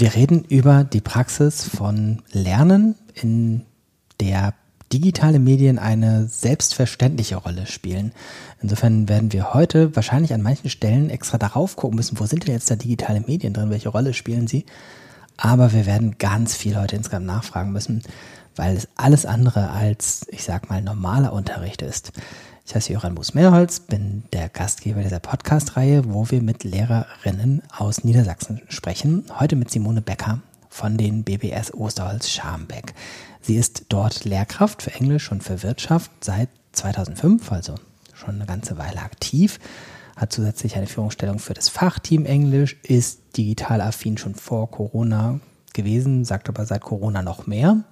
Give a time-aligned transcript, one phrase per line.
[0.00, 3.62] Wir reden über die Praxis von Lernen, in
[4.20, 4.54] der
[4.92, 8.12] digitale Medien eine selbstverständliche Rolle spielen.
[8.62, 12.54] Insofern werden wir heute wahrscheinlich an manchen Stellen extra darauf gucken müssen, wo sind denn
[12.54, 14.66] jetzt da digitale Medien drin, welche Rolle spielen sie.
[15.36, 18.04] Aber wir werden ganz viel heute insgesamt nachfragen müssen,
[18.54, 22.12] weil es alles andere als, ich sag mal, normaler Unterricht ist.
[22.68, 28.60] Ich heiße Joran Buß-Mehrholz, bin der Gastgeber dieser Podcast-Reihe, wo wir mit Lehrerinnen aus Niedersachsen
[28.68, 29.24] sprechen.
[29.40, 32.92] Heute mit Simone Becker von den BBS Osterholz Scharmbeck.
[33.40, 37.74] Sie ist dort Lehrkraft für Englisch und für Wirtschaft seit 2005, also
[38.12, 39.60] schon eine ganze Weile aktiv,
[40.14, 45.40] hat zusätzlich eine Führungsstellung für das Fachteam Englisch, ist digital affin schon vor Corona
[45.72, 47.82] gewesen, sagt aber seit Corona noch mehr,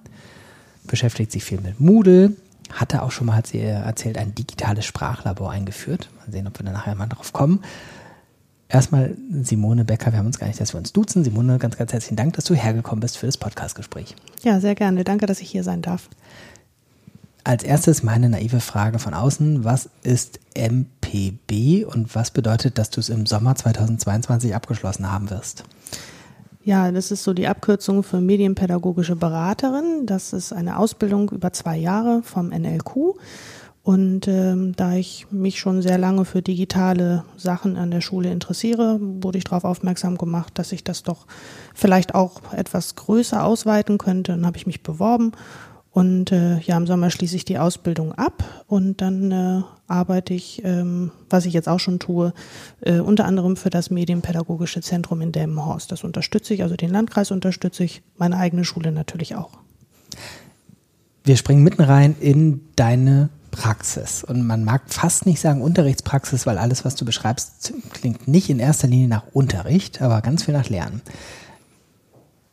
[0.85, 2.35] beschäftigt sich viel mit Moodle,
[2.71, 6.09] hatte auch schon mal, hat sie erzählt, ein digitales Sprachlabor eingeführt.
[6.17, 7.61] Mal sehen, ob wir da nachher mal drauf kommen.
[8.69, 11.23] Erstmal Simone Becker, wir haben uns gar nicht, dass wir uns duzen.
[11.23, 14.15] Simone, ganz, ganz herzlichen Dank, dass du hergekommen bist für das Podcastgespräch.
[14.43, 15.03] Ja, sehr gerne.
[15.05, 16.09] Danke, dass ich hier sein darf.
[17.45, 19.63] Als erstes meine naive Frage von außen.
[19.63, 25.63] Was ist MPB und was bedeutet, dass du es im Sommer 2022 abgeschlossen haben wirst?
[26.67, 30.05] Ja, das ist so die Abkürzung für medienpädagogische Beraterin.
[30.05, 33.15] Das ist eine Ausbildung über zwei Jahre vom NLQ.
[33.83, 38.99] Und ähm, da ich mich schon sehr lange für digitale Sachen an der Schule interessiere,
[38.99, 41.25] wurde ich darauf aufmerksam gemacht, dass ich das doch
[41.73, 44.33] vielleicht auch etwas größer ausweiten könnte.
[44.33, 45.31] Dann habe ich mich beworben
[45.97, 50.61] und äh, ja, im Sommer schließe ich die Ausbildung ab und dann äh, arbeite ich,
[50.63, 52.35] ähm, was ich jetzt auch schon tue,
[52.81, 55.91] äh, unter anderem für das Medienpädagogische Zentrum in Delmenhorst.
[55.91, 59.49] Das unterstütze ich, also den Landkreis unterstütze ich, meine eigene Schule natürlich auch.
[61.23, 64.23] Wir springen mitten rein in deine Praxis.
[64.23, 68.59] Und man mag fast nicht sagen Unterrichtspraxis, weil alles, was du beschreibst, klingt nicht in
[68.59, 71.01] erster Linie nach Unterricht, aber ganz viel nach Lernen.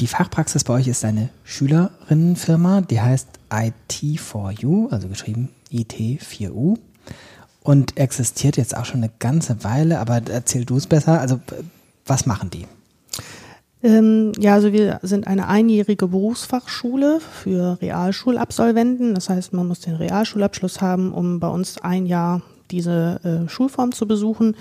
[0.01, 6.79] Die Fachpraxis bei euch ist eine Schülerinnenfirma, die heißt IT4U, also geschrieben IT4U
[7.63, 11.21] und existiert jetzt auch schon eine ganze Weile, aber erzähl du es besser.
[11.21, 11.41] Also
[12.07, 12.67] was machen die?
[13.83, 19.15] Ähm, ja, also wir sind eine einjährige Berufsfachschule für Realschulabsolventen.
[19.15, 23.93] Das heißt, man muss den Realschulabschluss haben, um bei uns ein Jahr diese äh, Schulform
[23.93, 24.57] zu besuchen.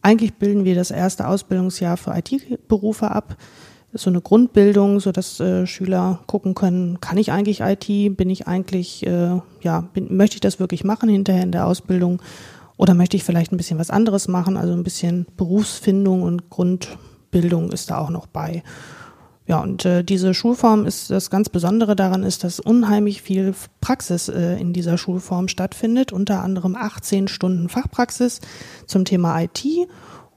[0.00, 3.36] Eigentlich bilden wir das erste Ausbildungsjahr für IT-Berufe ab
[3.94, 8.46] so eine Grundbildung, so dass äh, Schüler gucken können, kann ich eigentlich IT, bin ich
[8.46, 12.22] eigentlich, äh, ja, bin, möchte ich das wirklich machen hinterher in der Ausbildung?
[12.76, 17.70] Oder möchte ich vielleicht ein bisschen was anderes machen, also ein bisschen Berufsfindung und Grundbildung
[17.70, 18.62] ist da auch noch bei.
[19.46, 24.28] Ja, und äh, diese Schulform ist das ganz Besondere daran ist, dass unheimlich viel Praxis
[24.28, 28.40] äh, in dieser Schulform stattfindet, unter anderem 18 Stunden Fachpraxis
[28.86, 29.66] zum Thema IT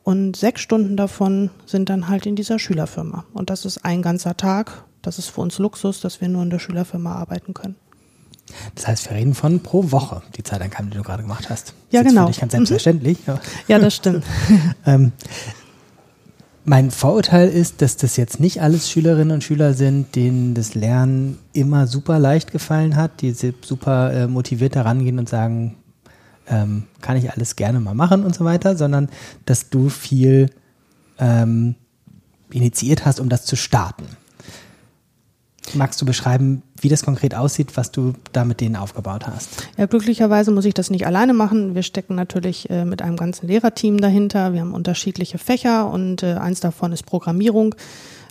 [0.05, 3.25] und sechs Stunden davon sind dann halt in dieser Schülerfirma.
[3.33, 4.83] Und das ist ein ganzer Tag.
[5.01, 7.75] Das ist für uns Luxus, dass wir nur in der Schülerfirma arbeiten können.
[8.75, 11.73] Das heißt, wir reden von pro Woche, die Zeitangaben, die du gerade gemacht hast.
[11.89, 12.21] Ja, das genau.
[12.21, 13.17] Ist für dich ganz selbstverständlich.
[13.25, 13.39] Mhm.
[13.67, 14.23] Ja, das stimmt.
[14.85, 15.11] ähm,
[16.65, 21.39] mein Vorurteil ist, dass das jetzt nicht alles Schülerinnen und Schüler sind, denen das Lernen
[21.51, 25.77] immer super leicht gefallen hat, die super äh, motiviert daran gehen und sagen,
[26.49, 29.09] ähm, kann ich alles gerne mal machen und so weiter, sondern
[29.45, 30.49] dass du viel
[31.19, 31.75] ähm,
[32.51, 34.05] initiiert hast, um das zu starten.
[35.73, 39.67] Magst du beschreiben, wie das konkret aussieht, was du da mit denen aufgebaut hast?
[39.77, 41.73] Ja, glücklicherweise muss ich das nicht alleine machen.
[41.73, 44.53] Wir stecken natürlich äh, mit einem ganzen Lehrerteam dahinter.
[44.53, 47.75] Wir haben unterschiedliche Fächer und äh, eins davon ist Programmierung.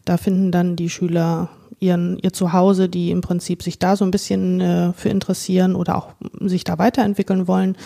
[0.04, 1.48] Da finden dann die Schüler
[1.84, 5.96] ihren, ihr Zuhause, die im Prinzip sich da so ein bisschen äh, für interessieren oder
[5.96, 6.08] auch
[6.40, 7.76] sich da weiterentwickeln wollen.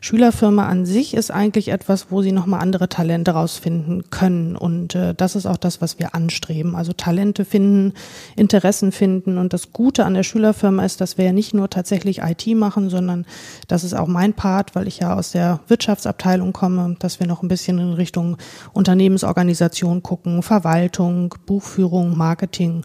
[0.00, 4.56] Schülerfirma an sich ist eigentlich etwas, wo sie nochmal andere Talente rausfinden können.
[4.56, 6.76] Und äh, das ist auch das, was wir anstreben.
[6.76, 7.94] Also Talente finden,
[8.36, 9.38] Interessen finden.
[9.38, 12.90] Und das Gute an der Schülerfirma ist, dass wir ja nicht nur tatsächlich IT machen,
[12.90, 13.26] sondern
[13.66, 17.42] das ist auch mein Part, weil ich ja aus der Wirtschaftsabteilung komme, dass wir noch
[17.42, 18.36] ein bisschen in Richtung
[18.72, 22.84] Unternehmensorganisation gucken, Verwaltung, Buchführung, Marketing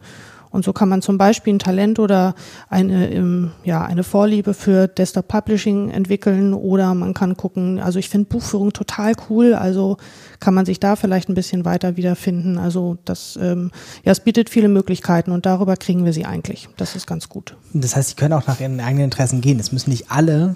[0.53, 2.35] und so kann man zum Beispiel ein Talent oder
[2.69, 8.07] eine, ähm, ja, eine Vorliebe für Desktop Publishing entwickeln oder man kann gucken, also ich
[8.07, 9.97] finde Buchführung total cool, also
[10.39, 12.59] kann man sich da vielleicht ein bisschen weiter wiederfinden.
[12.59, 13.71] Also das, ähm,
[14.05, 16.69] ja, es bietet viele Möglichkeiten und darüber kriegen wir sie eigentlich.
[16.77, 17.57] Das ist ganz gut.
[17.73, 19.59] Das heißt, Sie können auch nach Ihren eigenen Interessen gehen.
[19.59, 20.55] Es müssen nicht alle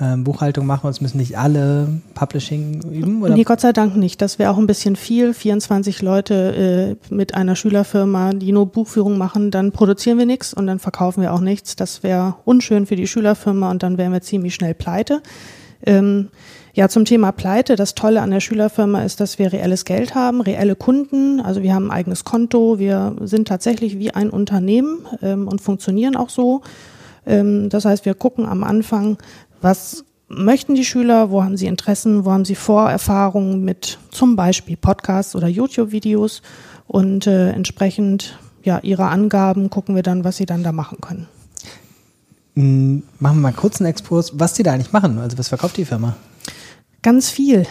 [0.00, 3.22] ähm, Buchhaltung machen und es müssen nicht alle Publishing üben?
[3.22, 3.34] Oder?
[3.34, 4.20] Nee, Gott sei Dank nicht.
[4.22, 5.34] Das wäre auch ein bisschen viel.
[5.34, 10.66] 24 Leute äh, mit einer Schülerfirma, die nur Buchführung machen, dann produzieren wir nichts und
[10.66, 11.76] dann verkaufen wir auch nichts.
[11.76, 15.22] Das wäre unschön für die Schülerfirma und dann wären wir ziemlich schnell pleite.
[15.84, 16.28] Ähm,
[16.74, 17.76] ja, zum Thema Pleite.
[17.76, 21.40] Das Tolle an der Schülerfirma ist, dass wir reelles Geld haben, reelle Kunden.
[21.40, 22.78] Also wir haben ein eigenes Konto.
[22.78, 26.62] Wir sind tatsächlich wie ein Unternehmen ähm, und funktionieren auch so.
[27.26, 29.18] Ähm, das heißt, wir gucken am Anfang,
[29.62, 34.76] was möchten die Schüler, wo haben sie Interessen, wo haben sie Vorerfahrungen mit zum Beispiel
[34.76, 36.42] Podcasts oder YouTube-Videos
[36.86, 41.26] und äh, entsprechend ja, ihrer Angaben gucken wir dann, was sie dann da machen können.
[42.54, 45.18] Machen wir mal kurz einen Exkurs, was die da eigentlich machen.
[45.18, 46.16] Also was verkauft die Firma?
[47.02, 47.66] Ganz viel.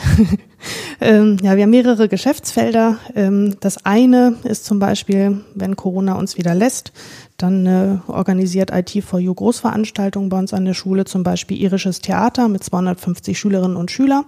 [1.02, 2.98] ähm, ja, wir haben mehrere Geschäftsfelder.
[3.16, 6.92] Ähm, das eine ist zum Beispiel, wenn Corona uns wieder lässt,
[7.38, 12.64] dann äh, organisiert IT4U Großveranstaltungen bei uns an der Schule, zum Beispiel irisches Theater mit
[12.64, 14.26] 250 Schülerinnen und Schülern.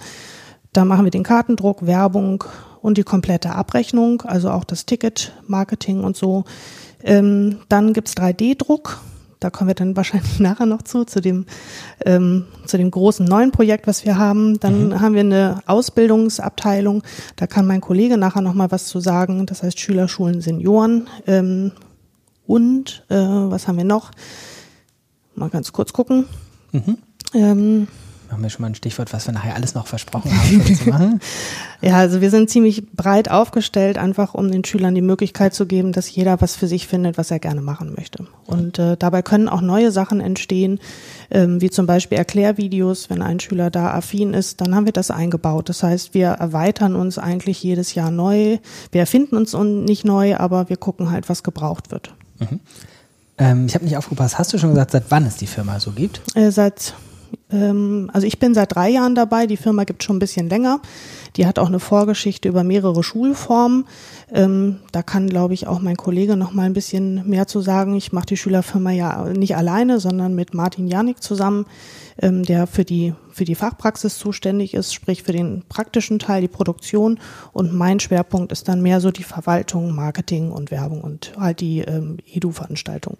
[0.72, 2.46] Da machen wir den Kartendruck, Werbung
[2.82, 6.46] und die komplette Abrechnung, also auch das Ticket, Marketing und so.
[7.04, 9.02] Ähm, dann gibt's 3D-Druck.
[9.44, 11.46] Da kommen wir dann wahrscheinlich nachher noch zu, zu dem,
[12.06, 14.60] ähm, zu dem großen neuen Projekt, was wir haben.
[14.60, 15.02] Dann mhm.
[15.02, 17.04] haben wir eine Ausbildungsabteilung.
[17.36, 19.46] Da kann mein Kollege nachher noch mal was zu sagen.
[19.46, 21.10] Das heißt Schülerschulen, Senioren.
[21.28, 21.72] Ähm,
[22.46, 24.12] und äh, was haben wir noch?
[25.36, 26.26] Mal ganz kurz gucken.
[26.72, 26.98] Mhm.
[27.34, 27.88] Ähm,
[28.34, 31.20] haben wir schon mal ein Stichwort, was wir nachher alles noch versprochen haben zu machen.
[31.82, 35.92] Ja, also wir sind ziemlich breit aufgestellt, einfach um den Schülern die Möglichkeit zu geben,
[35.92, 38.26] dass jeder was für sich findet, was er gerne machen möchte.
[38.46, 40.80] Und äh, dabei können auch neue Sachen entstehen,
[41.30, 43.10] ähm, wie zum Beispiel Erklärvideos.
[43.10, 45.68] Wenn ein Schüler da affin ist, dann haben wir das eingebaut.
[45.68, 48.60] Das heißt, wir erweitern uns eigentlich jedes Jahr neu.
[48.94, 52.14] Wir erfinden uns nicht neu, aber wir gucken halt, was gebraucht wird.
[52.40, 52.62] Mhm.
[53.38, 54.38] Ähm, ich habe nicht aufgepasst.
[54.38, 56.22] Hast du schon gesagt, seit wann es die Firma so gibt?
[56.36, 56.94] Äh, seit
[57.52, 60.82] ähm, also ich bin seit drei Jahren dabei, die Firma gibt schon ein bisschen länger.
[61.36, 63.86] Die hat auch eine Vorgeschichte über mehrere Schulformen.
[64.32, 67.96] Ähm, da kann, glaube ich, auch mein Kollege noch mal ein bisschen mehr zu sagen.
[67.96, 71.66] Ich mache die Schülerfirma ja nicht alleine, sondern mit Martin Janik zusammen,
[72.22, 76.48] ähm, der für die, für die Fachpraxis zuständig ist, sprich für den praktischen Teil, die
[76.48, 77.20] Produktion.
[77.52, 81.80] Und mein Schwerpunkt ist dann mehr so die Verwaltung, Marketing und Werbung und halt die
[81.80, 83.18] Edu-Veranstaltung.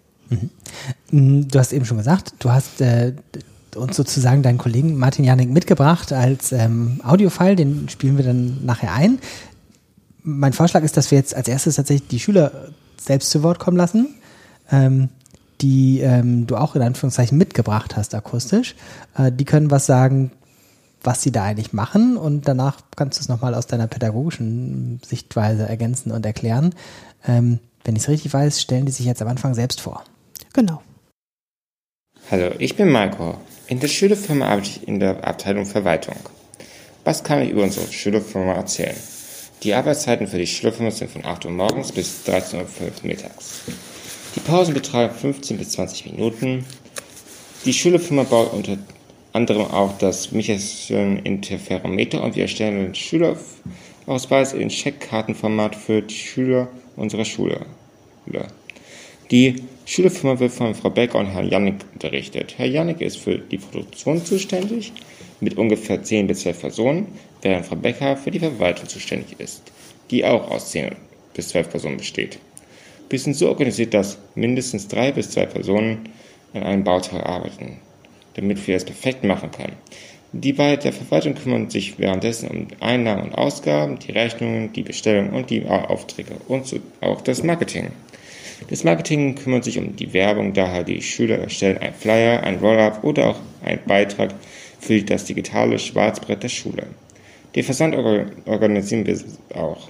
[1.10, 1.48] Mhm.
[1.48, 3.12] Du hast eben schon gesagt, du hast äh,
[3.76, 8.92] uns sozusagen deinen Kollegen Martin Janik mitgebracht als ähm, Audiofile, den spielen wir dann nachher
[8.92, 9.18] ein.
[10.22, 12.68] Mein Vorschlag ist, dass wir jetzt als erstes tatsächlich die Schüler
[12.98, 14.14] selbst zu Wort kommen lassen,
[14.70, 15.08] ähm,
[15.60, 18.74] die ähm, du auch in Anführungszeichen mitgebracht hast akustisch.
[19.16, 20.30] Äh, die können was sagen,
[21.02, 25.68] was sie da eigentlich machen und danach kannst du es nochmal aus deiner pädagogischen Sichtweise
[25.68, 26.74] ergänzen und erklären.
[27.26, 30.02] Ähm, wenn ich es richtig weiß, stellen die sich jetzt am Anfang selbst vor.
[30.54, 30.82] Genau.
[32.30, 33.36] Hallo, ich bin Marco.
[33.66, 36.16] In der Schülerfirma arbeite ich in der Abteilung Verwaltung.
[37.04, 38.96] Was kann ich über unsere Schülerfirma erzählen?
[39.62, 42.66] Die Arbeitszeiten für die Schülerfirma sind von 8 Uhr morgens bis 13.05 Uhr
[43.04, 43.62] mittags.
[44.36, 46.66] Die Pausen betragen 15 bis 20 Minuten.
[47.64, 48.76] Die Schülerfirma baut unter
[49.32, 56.68] anderem auch das Michelson Interferometer und wir erstellen den Schülerausweis in Checkkartenformat für die Schüler
[56.96, 57.64] unserer Schule.
[59.30, 62.54] Die Schülerfirma wird von Frau Becker und Herrn Jannik unterrichtet.
[62.56, 64.92] Herr Jannik ist für die Produktion zuständig,
[65.40, 67.06] mit ungefähr 10 bis 12 Personen,
[67.42, 69.62] während Frau Becker für die Verwaltung zuständig ist,
[70.10, 70.92] die auch aus 10
[71.34, 72.38] bis 12 Personen besteht.
[73.10, 76.08] Wir sind so organisiert, dass mindestens drei bis zwei Personen
[76.54, 77.78] an einem Bauteil arbeiten,
[78.34, 79.76] damit wir es perfekt machen können.
[80.32, 85.32] Die bei der Verwaltung kümmern sich währenddessen um Einnahmen und Ausgaben, die Rechnungen, die Bestellungen
[85.32, 87.92] und die Aufträge und auch das Marketing.
[88.68, 93.04] Das Marketing kümmert sich um die Werbung, daher die Schüler erstellen ein Flyer, ein Roll-up
[93.04, 94.34] oder auch einen Beitrag
[94.80, 96.86] für das digitale Schwarzbrett der Schule.
[97.54, 97.94] Den Versand
[98.46, 99.18] organisieren wir
[99.54, 99.88] auch.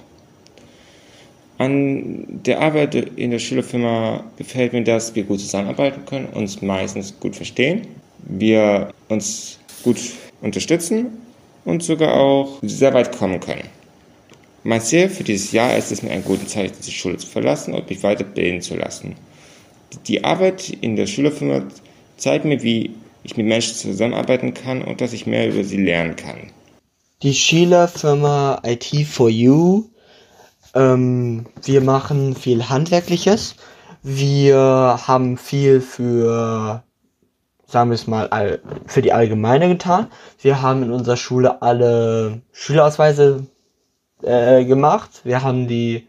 [1.57, 7.17] An der Arbeit in der Schülerfirma gefällt mir, dass wir gut zusammenarbeiten können, uns meistens
[7.19, 7.87] gut verstehen,
[8.19, 9.97] wir uns gut
[10.41, 11.07] unterstützen
[11.63, 13.63] und sogar auch sehr weit kommen können.
[14.67, 17.75] Mein Ziel für dieses Jahr ist es, mit einem guten Zeichen die Schule zu verlassen
[17.75, 19.15] und mich weiterbilden zu lassen.
[20.07, 21.61] Die Arbeit in der Schülerfirma
[22.17, 26.15] zeigt mir, wie ich mit Menschen zusammenarbeiten kann und dass ich mehr über sie lernen
[26.15, 26.49] kann.
[27.21, 29.83] Die Schülerfirma IT4U,
[30.73, 33.57] ähm, wir machen viel Handwerkliches.
[34.01, 36.83] Wir haben viel für,
[37.67, 40.07] sagen wir es mal, für die Allgemeine getan.
[40.41, 43.45] Wir haben in unserer Schule alle Schülerausweise
[44.21, 45.21] äh, gemacht.
[45.23, 46.07] Wir haben die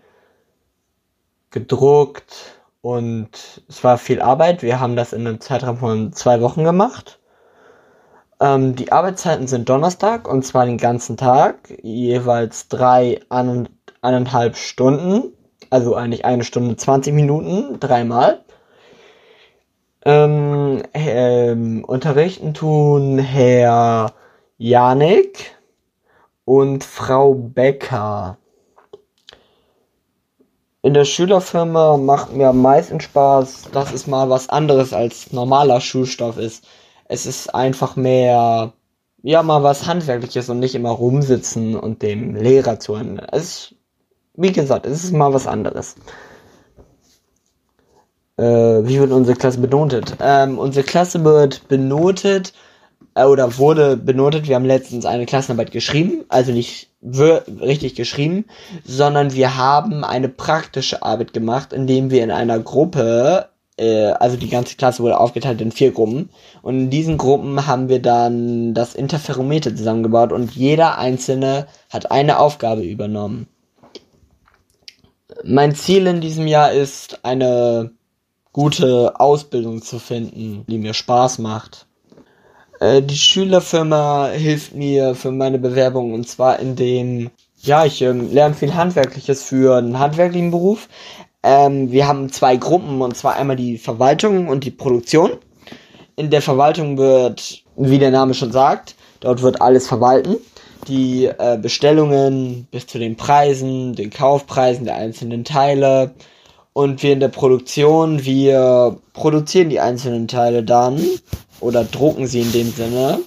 [1.50, 3.30] gedruckt und
[3.68, 4.62] es war viel Arbeit.
[4.62, 7.18] Wir haben das in einem Zeitraum von zwei Wochen gemacht.
[8.40, 13.68] Ähm, die Arbeitszeiten sind Donnerstag und zwar den ganzen Tag, jeweils drei an
[14.02, 15.32] eineinhalb Stunden,
[15.70, 18.44] also eigentlich eine Stunde 20 Minuten, dreimal.
[20.04, 24.12] Ähm, ähm, unterrichten tun Herr
[24.58, 25.55] Janik
[26.46, 28.38] und Frau Becker.
[30.80, 35.80] In der Schülerfirma macht mir am meisten Spaß, dass es mal was anderes als normaler
[35.80, 36.64] Schulstoff ist.
[37.06, 38.72] Es ist einfach mehr,
[39.22, 43.18] ja, mal was Handwerkliches und nicht immer rumsitzen und dem Lehrer zuhören.
[43.32, 43.74] Es ist,
[44.34, 45.96] wie gesagt, es ist mal was anderes.
[48.36, 50.16] Äh, wie wird unsere Klasse benotet?
[50.20, 52.52] Ähm, unsere Klasse wird benotet
[53.16, 54.46] äh, oder wurde benotet.
[54.46, 58.44] Wir haben letztens eine Klassenarbeit geschrieben, also nicht richtig geschrieben,
[58.84, 64.50] sondern wir haben eine praktische Arbeit gemacht, indem wir in einer Gruppe, äh, also die
[64.50, 66.30] ganze Klasse wurde aufgeteilt in vier Gruppen,
[66.62, 72.38] und in diesen Gruppen haben wir dann das Interferometer zusammengebaut und jeder einzelne hat eine
[72.38, 73.48] Aufgabe übernommen.
[75.44, 77.92] Mein Ziel in diesem Jahr ist, eine
[78.52, 81.85] gute Ausbildung zu finden, die mir Spaß macht.
[82.86, 88.54] Äh, die Schülerfirma hilft mir für meine Bewerbung und zwar indem, ja, ich ähm, lerne
[88.54, 90.88] viel Handwerkliches für einen handwerklichen Beruf.
[91.42, 95.32] Ähm, wir haben zwei Gruppen und zwar einmal die Verwaltung und die Produktion.
[96.14, 100.36] In der Verwaltung wird, wie der Name schon sagt, dort wird alles verwalten.
[100.86, 106.14] Die äh, Bestellungen bis zu den Preisen, den Kaufpreisen der einzelnen Teile.
[106.72, 111.00] Und wir in der Produktion, wir produzieren die einzelnen Teile dann
[111.60, 113.20] oder drucken sie in dem Sinne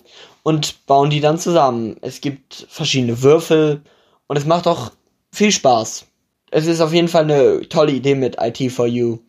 [0.44, 1.98] und bauen die dann zusammen.
[2.02, 3.82] Es gibt verschiedene Würfel
[4.28, 4.92] und es macht auch
[5.32, 6.06] viel Spaß.
[6.52, 9.20] Es ist auf jeden Fall eine tolle Idee mit IT4U.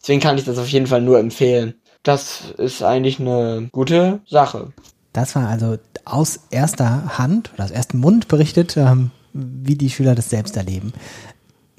[0.00, 1.74] Deswegen kann ich das auf jeden Fall nur empfehlen.
[2.02, 4.72] Das ist eigentlich eine gute Sache.
[5.12, 10.14] Das war also aus erster Hand oder aus ersten Mund berichtet, ähm, wie die Schüler
[10.14, 10.92] das selbst erleben.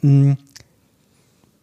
[0.02, 0.38] Hm,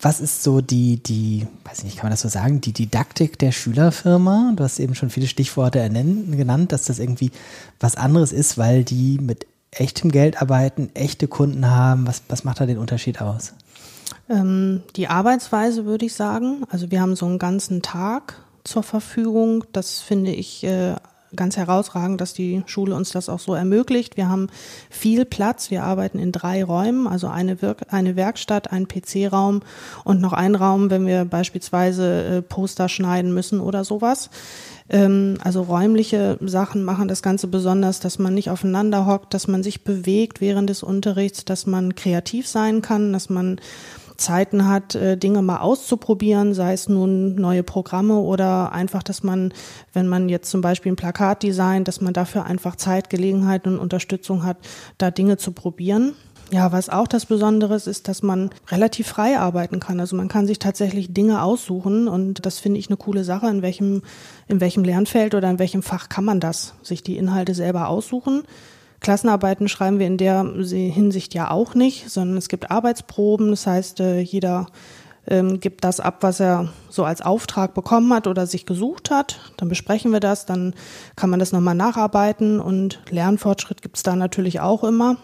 [0.00, 3.50] was ist so die, die, weiß nicht, kann man das so sagen, die Didaktik der
[3.50, 4.52] Schülerfirma?
[4.54, 7.32] Du hast eben schon viele Stichworte genannt, dass das irgendwie
[7.80, 12.06] was anderes ist, weil die mit echtem Geld arbeiten, echte Kunden haben.
[12.06, 13.54] Was, was macht da den Unterschied aus?
[14.28, 16.64] Ähm, die Arbeitsweise würde ich sagen.
[16.70, 19.64] Also wir haben so einen ganzen Tag zur Verfügung.
[19.72, 20.94] Das finde ich äh,
[21.34, 24.16] ganz herausragend, dass die Schule uns das auch so ermöglicht.
[24.16, 24.48] Wir haben
[24.90, 25.70] viel Platz.
[25.70, 29.60] Wir arbeiten in drei Räumen, also eine, Wirk eine Werkstatt, ein PC-Raum
[30.04, 34.30] und noch ein Raum, wenn wir beispielsweise äh, Poster schneiden müssen oder sowas.
[34.88, 39.62] Ähm, also räumliche Sachen machen das Ganze besonders, dass man nicht aufeinander hockt, dass man
[39.62, 43.60] sich bewegt während des Unterrichts, dass man kreativ sein kann, dass man
[44.18, 49.54] Zeiten hat, äh, Dinge mal auszuprobieren, sei es nun neue Programme oder einfach, dass man,
[49.92, 53.78] wenn man jetzt zum Beispiel ein Plakat designt, dass man dafür einfach Zeit, Gelegenheit und
[53.78, 54.58] Unterstützung hat,
[54.98, 56.14] da Dinge zu probieren.
[56.50, 60.00] Ja, was auch das Besondere ist, ist, dass man relativ frei arbeiten kann.
[60.00, 63.48] Also man kann sich tatsächlich Dinge aussuchen und das finde ich eine coole Sache.
[63.48, 64.02] In welchem,
[64.46, 66.74] in welchem Lernfeld oder in welchem Fach kann man das?
[66.82, 68.44] Sich die Inhalte selber aussuchen.
[69.00, 73.50] Klassenarbeiten schreiben wir in der Hinsicht ja auch nicht, sondern es gibt Arbeitsproben.
[73.50, 74.66] Das heißt, äh, jeder
[75.28, 79.52] ähm, gibt das ab, was er so als Auftrag bekommen hat oder sich gesucht hat.
[79.56, 80.74] Dann besprechen wir das, dann
[81.16, 85.16] kann man das nochmal nacharbeiten und Lernfortschritt gibt es da natürlich auch immer.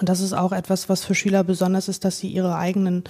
[0.00, 3.04] Und das ist auch etwas, was für Schüler besonders ist, dass sie ihre eigenen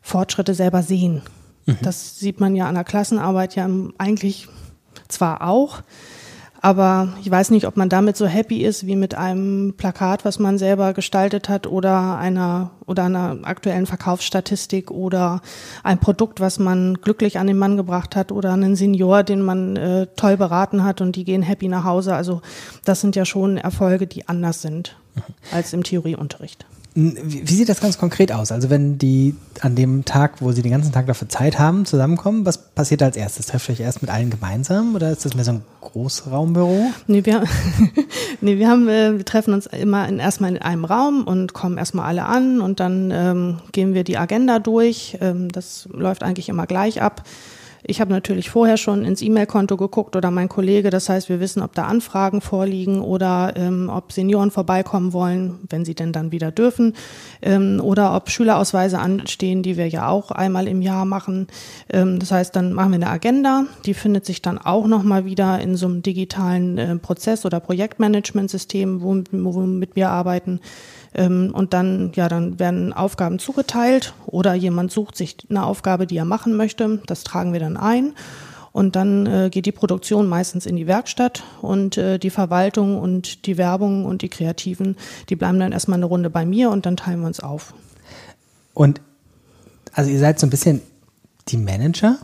[0.00, 1.22] Fortschritte selber sehen.
[1.66, 1.78] Mhm.
[1.82, 3.68] Das sieht man ja an der Klassenarbeit ja
[3.98, 4.48] eigentlich
[5.08, 5.82] zwar auch,
[6.64, 10.38] aber ich weiß nicht, ob man damit so happy ist wie mit einem Plakat, was
[10.38, 15.42] man selber gestaltet hat oder einer oder einer aktuellen Verkaufsstatistik oder
[15.82, 19.76] ein Produkt, was man glücklich an den Mann gebracht hat oder einen Senior, den man
[19.76, 22.14] äh, toll beraten hat und die gehen happy nach Hause.
[22.14, 22.42] Also
[22.84, 25.22] das sind ja schon Erfolge, die anders sind mhm.
[25.50, 26.64] als im Theorieunterricht.
[26.94, 28.52] Wie sieht das ganz konkret aus?
[28.52, 32.44] Also wenn die an dem Tag, wo sie den ganzen Tag dafür Zeit haben, zusammenkommen,
[32.44, 33.46] was passiert als erstes?
[33.46, 36.90] Trefft ihr euch erst mit allen gemeinsam oder ist das mehr so ein Großraumbüro?
[37.06, 37.44] Nee, wir,
[38.42, 41.78] nee, wir haben, äh, wir treffen uns immer in, erstmal in einem Raum und kommen
[41.78, 45.16] erstmal alle an und dann ähm, gehen wir die Agenda durch.
[45.22, 47.24] Ähm, das läuft eigentlich immer gleich ab.
[47.84, 50.90] Ich habe natürlich vorher schon ins E-Mail-Konto geguckt oder mein Kollege.
[50.90, 55.84] Das heißt, wir wissen, ob da Anfragen vorliegen oder ähm, ob Senioren vorbeikommen wollen, wenn
[55.84, 56.94] sie denn dann wieder dürfen.
[57.42, 61.48] Ähm, oder ob Schülerausweise anstehen, die wir ja auch einmal im Jahr machen.
[61.92, 63.64] Ähm, das heißt, dann machen wir eine Agenda.
[63.84, 69.02] Die findet sich dann auch nochmal wieder in so einem digitalen äh, Prozess- oder Projektmanagementsystem,
[69.02, 70.60] womit, womit wir arbeiten.
[71.14, 76.16] Ähm, und dann, ja, dann werden Aufgaben zugeteilt oder jemand sucht sich eine Aufgabe, die
[76.16, 77.00] er machen möchte.
[77.06, 78.14] Das tragen wir dann ein.
[78.72, 83.44] Und dann äh, geht die Produktion meistens in die Werkstatt und äh, die Verwaltung und
[83.46, 84.96] die Werbung und die Kreativen,
[85.28, 87.74] die bleiben dann erstmal eine Runde bei mir und dann teilen wir uns auf.
[88.72, 89.02] Und
[89.92, 90.80] also ihr seid so ein bisschen
[91.48, 92.16] die Manager,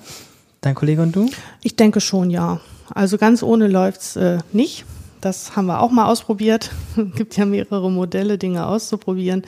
[0.62, 1.28] dein Kollege und du?
[1.62, 2.61] Ich denke schon, ja.
[2.95, 4.87] Also ganz ohne läuft's äh, nicht.
[5.20, 6.70] Das haben wir auch mal ausprobiert.
[6.96, 9.42] Es gibt ja mehrere Modelle, Dinge auszuprobieren.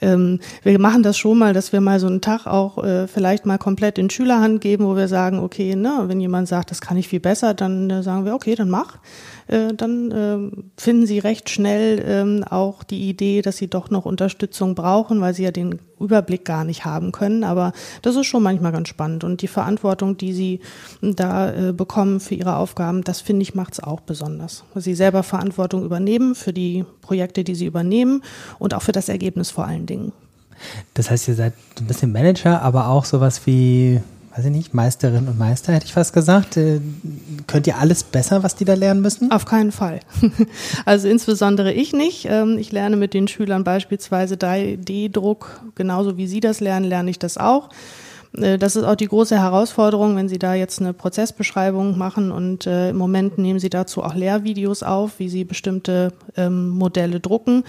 [0.00, 3.46] Ähm, wir machen das schon mal, dass wir mal so einen Tag auch äh, vielleicht
[3.46, 6.96] mal komplett in Schülerhand geben, wo wir sagen, okay, ne, wenn jemand sagt, das kann
[6.96, 8.98] ich viel besser, dann äh, sagen wir, okay, dann mach.
[9.48, 14.04] Äh, dann äh, finden sie recht schnell ähm, auch die Idee, dass sie doch noch
[14.04, 17.44] Unterstützung brauchen, weil sie ja den Überblick gar nicht haben können.
[17.44, 17.72] Aber
[18.02, 19.24] das ist schon manchmal ganz spannend.
[19.24, 20.60] Und die Verantwortung, die sie
[21.00, 24.64] da äh, bekommen für ihre Aufgaben, das finde ich, macht es auch besonders.
[24.74, 28.22] Weil sie selber Verantwortung übernehmen für die Projekte, die sie übernehmen
[28.58, 30.12] und auch für das Ergebnis vor allen Dingen.
[30.94, 34.00] Das heißt, ihr seid ein bisschen Manager, aber auch sowas wie
[34.36, 36.58] weiß ich nicht, Meisterin und Meister, hätte ich fast gesagt.
[37.46, 39.30] Könnt ihr alles besser, was die da lernen müssen?
[39.30, 40.00] Auf keinen Fall.
[40.84, 42.26] Also insbesondere ich nicht.
[42.28, 47.18] Ähm, ich lerne mit den Schülern beispielsweise 3D-Druck, genauso wie sie das lernen, lerne ich
[47.18, 47.70] das auch.
[48.36, 52.66] Äh, das ist auch die große Herausforderung, wenn Sie da jetzt eine Prozessbeschreibung machen und
[52.66, 57.64] äh, im Moment nehmen Sie dazu auch Lehrvideos auf, wie Sie bestimmte ähm, Modelle drucken.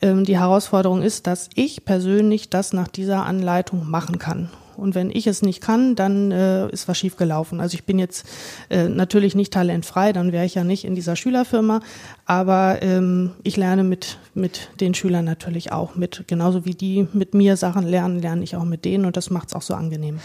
[0.00, 4.50] Ähm, die Herausforderung ist, dass ich persönlich das nach dieser Anleitung machen kann.
[4.78, 7.60] Und wenn ich es nicht kann, dann äh, ist was schief gelaufen.
[7.60, 8.26] Also ich bin jetzt
[8.70, 11.80] äh, natürlich nicht talentfrei, dann wäre ich ja nicht in dieser Schülerfirma.
[12.26, 16.24] Aber ähm, ich lerne mit, mit den Schülern natürlich auch mit.
[16.28, 19.48] Genauso wie die mit mir Sachen lernen, lerne ich auch mit denen und das macht
[19.48, 20.20] es auch so angenehm.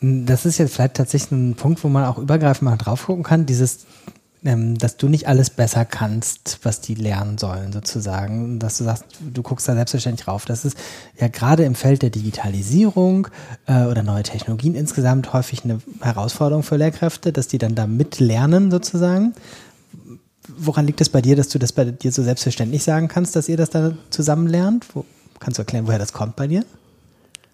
[0.00, 3.46] Das ist jetzt vielleicht tatsächlich ein Punkt, wo man auch übergreifend mal drauf gucken kann.
[3.46, 3.86] Dieses
[4.44, 8.58] dass du nicht alles besser kannst, was die lernen sollen, sozusagen.
[8.58, 10.44] Dass du sagst, du guckst da selbstverständlich rauf.
[10.44, 10.76] Das ist
[11.18, 13.28] ja gerade im Feld der Digitalisierung
[13.66, 18.70] äh, oder neue Technologien insgesamt häufig eine Herausforderung für Lehrkräfte, dass die dann da mitlernen,
[18.70, 19.34] sozusagen.
[20.46, 23.48] Woran liegt es bei dir, dass du das bei dir so selbstverständlich sagen kannst, dass
[23.48, 24.84] ihr das da zusammen lernt?
[24.94, 25.06] Wo,
[25.40, 26.66] kannst du erklären, woher das kommt bei dir?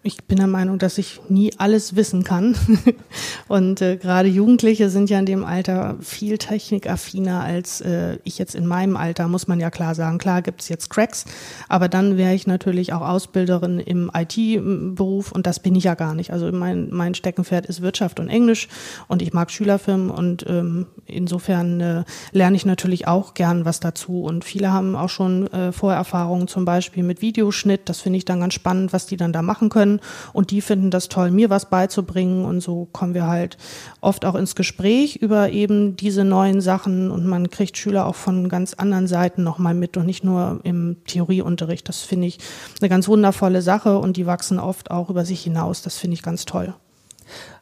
[0.02, 2.56] Ich bin der Meinung, dass ich nie alles wissen kann.
[3.48, 8.54] Und äh, gerade Jugendliche sind ja in dem Alter viel technikaffiner als äh, ich jetzt
[8.54, 10.16] in meinem Alter, muss man ja klar sagen.
[10.16, 11.26] Klar gibt's jetzt Cracks,
[11.68, 16.14] aber dann wäre ich natürlich auch Ausbilderin im IT-Beruf und das bin ich ja gar
[16.14, 16.32] nicht.
[16.32, 18.68] Also mein, mein Steckenpferd ist Wirtschaft und Englisch
[19.06, 24.22] und ich mag Schülerfirmen und ähm, insofern äh, lerne ich natürlich auch gern was dazu.
[24.22, 27.82] Und viele haben auch schon äh, Vorerfahrungen zum Beispiel mit Videoschnitt.
[27.90, 30.00] Das finde ich dann ganz spannend, was die dann da machen können können
[30.32, 33.56] und die finden das toll, mir was beizubringen und so kommen wir halt
[34.00, 38.48] oft auch ins Gespräch über eben diese neuen Sachen und man kriegt Schüler auch von
[38.48, 41.88] ganz anderen Seiten nochmal mit und nicht nur im Theorieunterricht.
[41.88, 42.38] Das finde ich
[42.80, 45.82] eine ganz wundervolle Sache und die wachsen oft auch über sich hinaus.
[45.82, 46.74] Das finde ich ganz toll.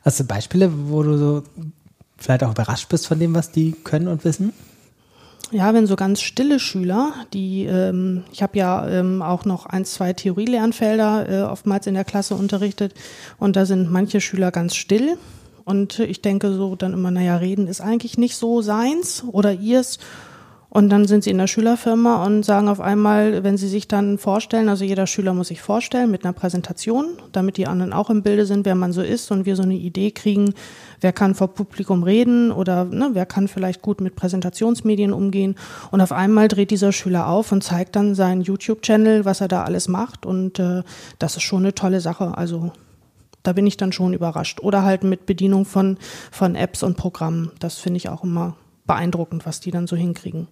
[0.03, 1.43] Hast du Beispiele, wo du so
[2.17, 4.53] vielleicht auch überrascht bist von dem, was die können und wissen?
[5.51, 9.87] Ja, wenn so ganz stille Schüler, die, ähm, ich habe ja ähm, auch noch ein,
[9.87, 12.93] zwei Theorielernfelder äh, oftmals in der Klasse unterrichtet
[13.39, 15.17] und da sind manche Schüler ganz still
[15.65, 19.99] und ich denke so dann immer, naja, reden ist eigentlich nicht so seins oder ihrs
[20.71, 24.19] und dann sind sie in der Schülerfirma und sagen auf einmal, wenn sie sich dann
[24.19, 28.23] vorstellen, also jeder Schüler muss sich vorstellen mit einer Präsentation, damit die anderen auch im
[28.23, 30.53] Bilde sind, wer man so ist und wir so eine Idee kriegen,
[31.01, 35.55] wer kann vor Publikum reden oder ne, wer kann vielleicht gut mit Präsentationsmedien umgehen.
[35.91, 39.65] Und auf einmal dreht dieser Schüler auf und zeigt dann seinen YouTube-Channel, was er da
[39.65, 40.27] alles macht.
[40.27, 40.83] Und äh,
[41.19, 42.37] das ist schon eine tolle Sache.
[42.37, 42.73] Also
[43.43, 44.61] da bin ich dann schon überrascht.
[44.61, 45.97] Oder halt mit Bedienung von,
[46.31, 47.53] von Apps und Programmen.
[47.59, 50.47] Das finde ich auch immer beeindruckend, was die dann so hinkriegen.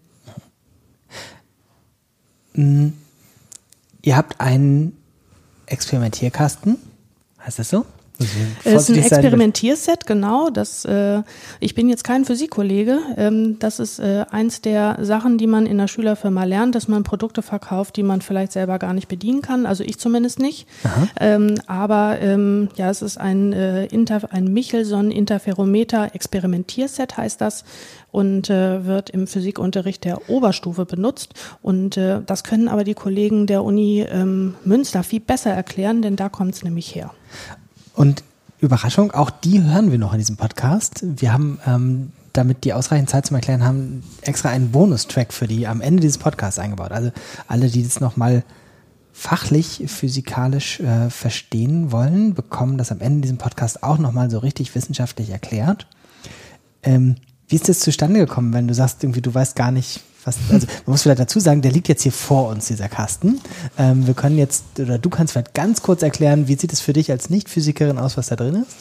[2.57, 2.93] Hm.
[4.03, 4.97] Ihr habt einen
[5.67, 6.77] Experimentierkasten,
[7.45, 7.87] heißt das so?
[8.65, 10.49] Es ist ein Experimentierset, genau.
[10.49, 11.23] Das, äh,
[11.61, 12.99] ich bin jetzt kein Physikkollege.
[13.17, 17.03] Ähm, das ist äh, eins der Sachen, die man in der Schülerfirma lernt, dass man
[17.03, 19.67] Produkte verkauft, die man vielleicht selber gar nicht bedienen kann.
[19.67, 20.67] Also ich zumindest nicht.
[21.21, 27.65] Ähm, aber ähm, ja, es ist ein, äh, Inter ein Michelson Interferometer Experimentierset heißt das
[28.17, 31.35] und äh, wird im Physikunterricht der Oberstufe benutzt.
[31.61, 36.17] Und äh, das können aber die Kollegen der Uni ähm, Münster viel besser erklären, denn
[36.17, 37.11] da kommt es nämlich her.
[37.95, 38.25] Und
[38.59, 41.05] Überraschung, auch die hören wir noch in diesem Podcast.
[41.05, 45.67] Wir haben, ähm, damit die ausreichend Zeit zum Erklären haben, extra einen Bonustrack für die
[45.67, 46.93] am Ende dieses Podcasts eingebaut.
[46.93, 47.11] Also
[47.49, 48.45] alle, die das nochmal
[49.13, 54.75] fachlich, physikalisch äh, verstehen wollen, bekommen das am Ende diesem Podcast auch nochmal so richtig
[54.75, 55.87] wissenschaftlich erklärt.
[56.83, 57.17] Ähm,
[57.49, 60.67] wie ist das zustande gekommen, wenn du sagst, irgendwie, du weißt gar nicht, was, also
[60.87, 63.41] man muss vielleicht dazu sagen, der liegt jetzt hier vor uns, dieser Kasten.
[63.79, 66.93] Ähm, wir können jetzt, oder du kannst vielleicht ganz kurz erklären, wie sieht es für
[66.93, 68.77] dich als Nicht-Physikerin aus, was da drin ist?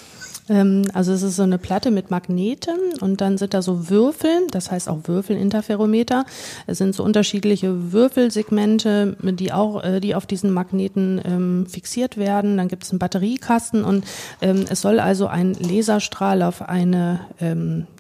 [0.50, 4.48] Ähm, also es ist so eine Platte mit Magneten und dann sind da so Würfel,
[4.52, 6.26] das heißt auch Würfelinterferometer.
[6.68, 12.58] Es sind so unterschiedliche Würfelsegmente, die auch, äh, die auf diesen Magneten ähm, fixiert werden.
[12.58, 14.06] Dann gibt es einen Batteriekasten und
[14.42, 17.22] ähm, es soll also ein Laserstrahl auf eine,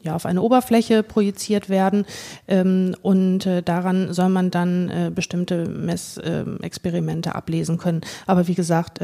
[0.03, 2.05] ja, auf eine Oberfläche projiziert werden
[3.01, 8.01] und äh, daran soll man dann äh, bestimmte Messexperimente ablesen können.
[8.25, 8.99] Aber wie gesagt,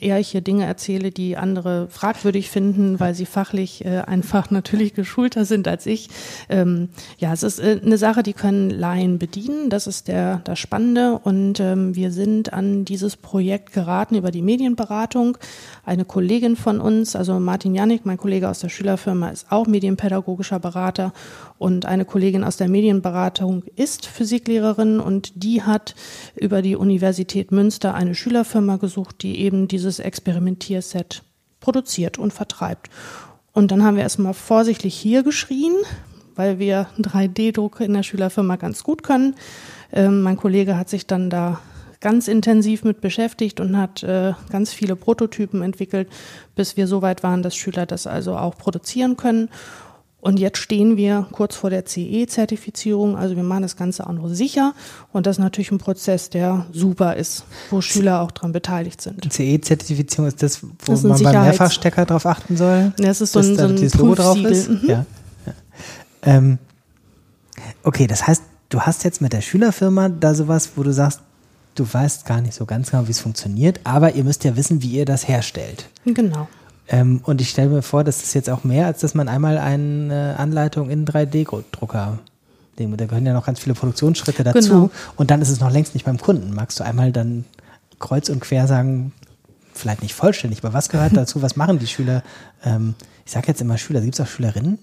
[0.00, 4.50] eher ich hier Dinge erzähle, die andere fragwürdig finden, finden, weil sie fachlich äh, einfach
[4.50, 6.08] natürlich geschulter sind als ich.
[6.48, 9.70] Ähm, ja, es ist äh, eine Sache, die können Laien bedienen.
[9.70, 11.18] Das ist der, das Spannende.
[11.18, 15.38] Und ähm, wir sind an dieses Projekt geraten über die Medienberatung.
[15.84, 20.58] Eine Kollegin von uns, also Martin Janik, mein Kollege aus der Schülerfirma, ist auch medienpädagogischer
[20.58, 21.12] Berater.
[21.58, 25.94] Und eine Kollegin aus der Medienberatung ist Physiklehrerin und die hat
[26.34, 31.22] über die Universität Münster eine Schülerfirma gesucht, die eben dieses Experimentierset
[31.66, 32.90] produziert und vertreibt.
[33.52, 35.74] Und dann haben wir erstmal vorsichtig hier geschrien,
[36.36, 39.34] weil wir 3D-Druck in der Schülerfirma ganz gut können.
[39.92, 41.58] Ähm, mein Kollege hat sich dann da
[42.00, 46.08] ganz intensiv mit beschäftigt und hat äh, ganz viele Prototypen entwickelt,
[46.54, 49.48] bis wir so weit waren, dass Schüler das also auch produzieren können.
[50.26, 53.16] Und jetzt stehen wir kurz vor der CE-Zertifizierung.
[53.16, 54.74] Also wir machen das Ganze auch noch sicher.
[55.12, 59.32] Und das ist natürlich ein Prozess, der super ist, wo Schüler auch daran beteiligt sind.
[59.32, 62.92] CE-Zertifizierung ist das, wo das man beim Mehrfachstecker drauf achten soll?
[62.98, 64.68] Das ist so ein, so ein Logo drauf ist?
[64.68, 64.80] Mhm.
[64.88, 65.06] Ja.
[65.46, 65.52] ja.
[66.22, 66.58] Ähm,
[67.84, 71.20] okay, das heißt, du hast jetzt mit der Schülerfirma da sowas, wo du sagst,
[71.76, 74.82] du weißt gar nicht so ganz genau, wie es funktioniert, aber ihr müsst ja wissen,
[74.82, 75.88] wie ihr das herstellt.
[76.04, 76.48] Genau.
[76.88, 79.58] Ähm, und ich stelle mir vor, das ist jetzt auch mehr, als dass man einmal
[79.58, 82.18] eine Anleitung in 3D-Drucker
[82.78, 84.68] da gehören ja noch ganz viele Produktionsschritte dazu.
[84.68, 84.90] Genau.
[85.16, 86.54] Und dann ist es noch längst nicht beim Kunden.
[86.54, 87.44] Magst du einmal dann
[87.98, 89.12] kreuz und quer sagen,
[89.78, 91.42] vielleicht nicht vollständig, aber was gehört dazu?
[91.42, 92.22] Was machen die Schüler?
[92.64, 94.78] Ähm, ich sage jetzt immer Schüler, gibt es auch Schülerinnen?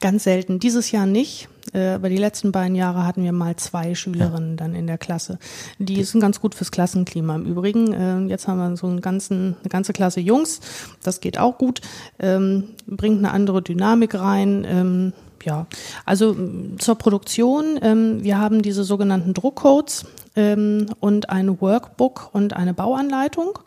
[0.00, 0.58] Ganz selten.
[0.58, 1.48] Dieses Jahr nicht.
[1.72, 4.56] Äh, aber die letzten beiden Jahre hatten wir mal zwei Schülerinnen ja.
[4.56, 5.38] dann in der Klasse.
[5.78, 7.36] Die sind ganz gut fürs Klassenklima.
[7.36, 10.60] Im Übrigen, äh, jetzt haben wir so einen ganzen, eine ganze Klasse Jungs.
[11.04, 11.80] Das geht auch gut.
[12.18, 14.66] Ähm, bringt eine andere Dynamik rein.
[14.68, 15.12] Ähm,
[15.44, 15.66] ja,
[16.04, 16.34] also
[16.78, 17.78] zur Produktion.
[17.80, 23.58] Ähm, wir haben diese sogenannten Druckcodes ähm, und ein Workbook und eine Bauanleitung.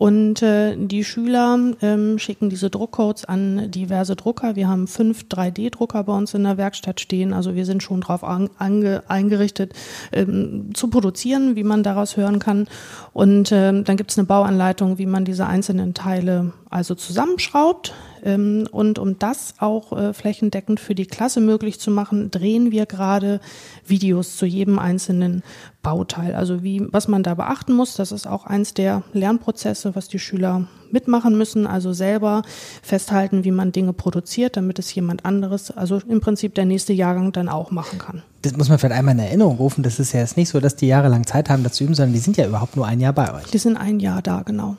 [0.00, 4.56] Und äh, die Schüler ähm, schicken diese Druckcodes an diverse Drucker.
[4.56, 7.34] Wir haben fünf 3D-Drucker bei uns in der Werkstatt stehen.
[7.34, 9.74] Also wir sind schon darauf eingerichtet,
[10.12, 12.66] ähm, zu produzieren, wie man daraus hören kann.
[13.12, 17.92] Und ähm, dann gibt es eine Bauanleitung, wie man diese einzelnen Teile also zusammenschraubt.
[18.24, 22.86] Ähm, und um das auch äh, flächendeckend für die Klasse möglich zu machen, drehen wir
[22.86, 23.40] gerade
[23.86, 25.42] Videos zu jedem einzelnen
[25.82, 26.34] Bauteil.
[26.34, 30.18] Also wie, was man da beachten muss, das ist auch eins der Lernprozesse, was die
[30.18, 32.42] Schüler mitmachen müssen, also selber
[32.82, 37.32] festhalten, wie man Dinge produziert, damit es jemand anderes, also im Prinzip der nächste Jahrgang
[37.32, 38.22] dann auch machen kann.
[38.42, 39.82] Das muss man vielleicht einmal in Erinnerung rufen.
[39.82, 42.14] Das ist ja jetzt nicht so, dass die jahrelang Zeit haben, das zu üben, sondern
[42.14, 43.44] die sind ja überhaupt nur ein Jahr bei euch.
[43.50, 44.76] Die sind ein Jahr da, genau.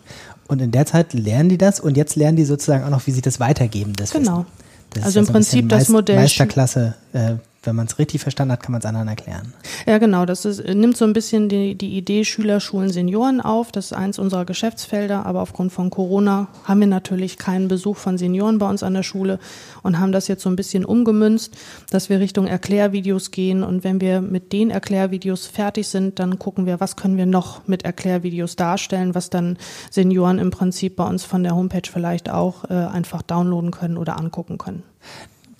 [0.52, 3.12] Und in der Zeit lernen die das und jetzt lernen die sozusagen auch noch, wie
[3.12, 3.94] sie das weitergeben.
[3.94, 4.46] Das genau.
[4.90, 6.18] Das also im so Prinzip das Modell.
[6.18, 9.54] Meisterklasse äh, wenn man es richtig verstanden hat, kann man es anderen erklären.
[9.86, 10.26] Ja, genau.
[10.26, 13.72] Das ist, nimmt so ein bisschen die, die Idee Schüler, Schulen, Senioren auf.
[13.72, 15.26] Das ist eins unserer Geschäftsfelder.
[15.28, 19.04] Aber aufgrund von Corona haben wir natürlich keinen Besuch von Senioren bei uns an der
[19.04, 19.40] Schule
[19.84, 21.56] und haben das jetzt so ein bisschen umgemünzt,
[21.92, 23.64] dass wir Richtung Erklärvideos gehen.
[23.64, 27.68] Und wenn wir mit den Erklärvideos fertig sind, dann gucken wir, was können wir noch
[27.68, 29.58] mit Erklärvideos darstellen, was dann
[29.92, 34.18] Senioren im Prinzip bei uns von der Homepage vielleicht auch äh, einfach downloaden können oder
[34.18, 34.82] angucken können.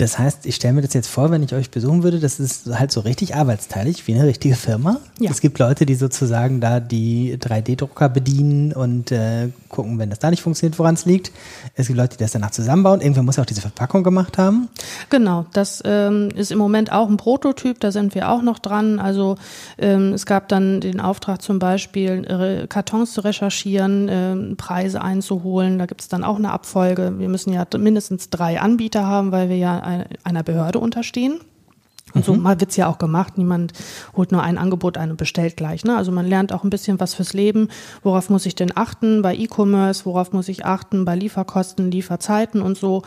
[0.02, 2.66] Das heißt, ich stelle mir das jetzt vor, wenn ich euch besuchen würde, das ist
[2.66, 4.98] halt so richtig arbeitsteilig, wie eine richtige Firma.
[5.20, 5.30] Ja.
[5.30, 10.32] Es gibt Leute, die sozusagen da die 3D-Drucker bedienen und äh, gucken, wenn das da
[10.32, 11.32] nicht funktioniert, woran es liegt.
[11.76, 13.00] Es gibt Leute, die das danach zusammenbauen.
[13.02, 14.70] Irgendwer muss ja auch diese Verpackung gemacht haben.
[15.12, 18.98] Genau, das ähm, ist im Moment auch ein Prototyp, da sind wir auch noch dran.
[18.98, 19.36] Also
[19.78, 22.26] ähm, es gab dann den Auftrag zum Beispiel,
[22.64, 25.78] äh, Kartons zu recherchieren, äh, Preise einzuholen.
[25.78, 27.20] Da gibt es dann auch eine Abfolge.
[27.20, 29.91] Wir müssen ja mindestens drei Anbieter haben, weil wir ja
[30.24, 31.40] einer Behörde unterstehen.
[32.14, 32.42] Und so mhm.
[32.42, 33.38] mal wird's ja auch gemacht.
[33.38, 33.74] Niemand
[34.16, 35.86] holt nur ein Angebot ein und bestellt gleich.
[35.86, 35.96] Ne?
[35.96, 37.70] Also man lernt auch ein bisschen was fürs Leben.
[38.04, 40.06] Worauf muss ich denn achten bei E-Commerce?
[40.06, 43.04] Worauf muss ich achten bei Lieferkosten, Lieferzeiten und so?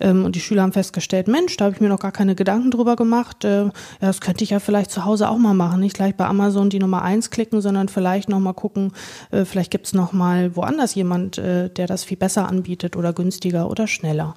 [0.00, 2.70] Ähm, und die Schüler haben festgestellt, Mensch, da habe ich mir noch gar keine Gedanken
[2.70, 3.44] drüber gemacht.
[3.44, 5.80] Äh, ja, das könnte ich ja vielleicht zu Hause auch mal machen.
[5.80, 8.92] Nicht gleich bei Amazon die Nummer eins klicken, sondern vielleicht noch mal gucken,
[9.30, 13.70] äh, vielleicht gibt's noch mal woanders jemand, äh, der das viel besser anbietet oder günstiger
[13.70, 14.34] oder schneller.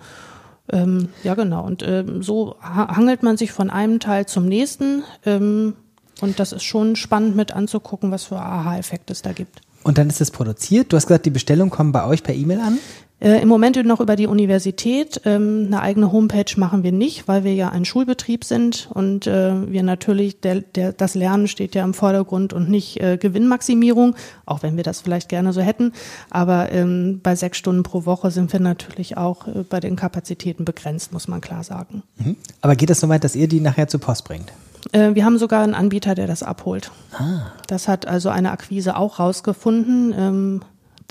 [0.70, 1.66] Ähm, ja, genau.
[1.66, 5.04] Und ähm, so hangelt man sich von einem Teil zum nächsten.
[5.26, 5.76] Ähm,
[6.22, 9.62] und das ist schon spannend mit anzugucken, was für Aha-Effekte es da gibt.
[9.84, 10.92] Und dann ist es produziert.
[10.92, 12.78] Du hast gesagt, die Bestellungen kommen bei euch per E-Mail an?
[13.22, 15.22] Äh, Im Moment noch über die Universität.
[15.26, 19.72] Ähm, eine eigene Homepage machen wir nicht, weil wir ja ein Schulbetrieb sind und äh,
[19.72, 24.16] wir natürlich, der, der, das Lernen steht ja im Vordergrund und nicht äh, Gewinnmaximierung,
[24.48, 25.94] auch wenn wir das vielleicht gerne so hätten.
[26.32, 30.66] Aber ähm, bei sechs Stunden pro Woche sind wir natürlich auch äh, bei den Kapazitäten
[30.66, 32.02] begrenzt, muss man klar sagen.
[32.18, 32.38] Mhm.
[32.62, 34.52] Aber geht es so weit, dass ihr die nachher zur Post bringt?
[34.92, 36.92] Äh, wir haben sogar einen Anbieter, der das abholt.
[37.14, 37.52] Ah.
[37.68, 40.14] Das hat also eine Akquise auch rausgefunden.
[40.18, 40.62] Ähm,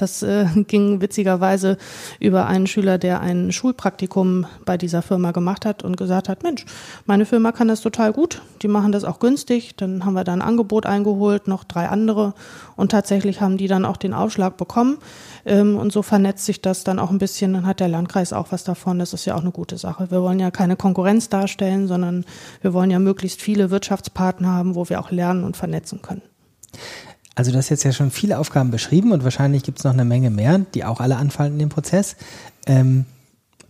[0.01, 1.77] das äh, ging witzigerweise
[2.19, 6.65] über einen Schüler, der ein Schulpraktikum bei dieser Firma gemacht hat und gesagt hat, Mensch,
[7.07, 9.77] meine Firma kann das total gut, die machen das auch günstig.
[9.77, 12.35] Dann haben wir da ein Angebot eingeholt, noch drei andere
[12.77, 14.99] und tatsächlich haben die dann auch den Aufschlag bekommen.
[15.45, 18.49] Ähm, und so vernetzt sich das dann auch ein bisschen, dann hat der Landkreis auch
[18.51, 18.99] was davon.
[18.99, 20.11] Das ist ja auch eine gute Sache.
[20.11, 22.25] Wir wollen ja keine Konkurrenz darstellen, sondern
[22.61, 26.23] wir wollen ja möglichst viele Wirtschaftspartner haben, wo wir auch lernen und vernetzen können.
[27.41, 30.05] Also du hast jetzt ja schon viele Aufgaben beschrieben und wahrscheinlich gibt es noch eine
[30.05, 32.17] Menge mehr, die auch alle anfallen in dem Prozess.
[32.67, 33.07] Ähm,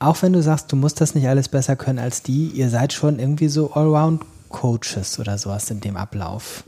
[0.01, 2.93] auch wenn du sagst, du musst das nicht alles besser können als die, ihr seid
[2.93, 6.65] schon irgendwie so Allround-Coaches oder sowas in dem Ablauf.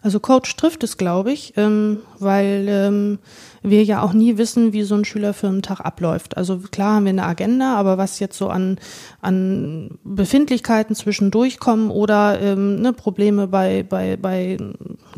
[0.00, 3.18] Also Coach trifft es, glaube ich, ähm, weil ähm,
[3.62, 6.36] wir ja auch nie wissen, wie so ein Schülerfirmentag abläuft.
[6.36, 8.78] Also klar haben wir eine Agenda, aber was jetzt so an,
[9.20, 14.58] an Befindlichkeiten zwischendurch kommen oder ähm, ne, Probleme bei, bei, bei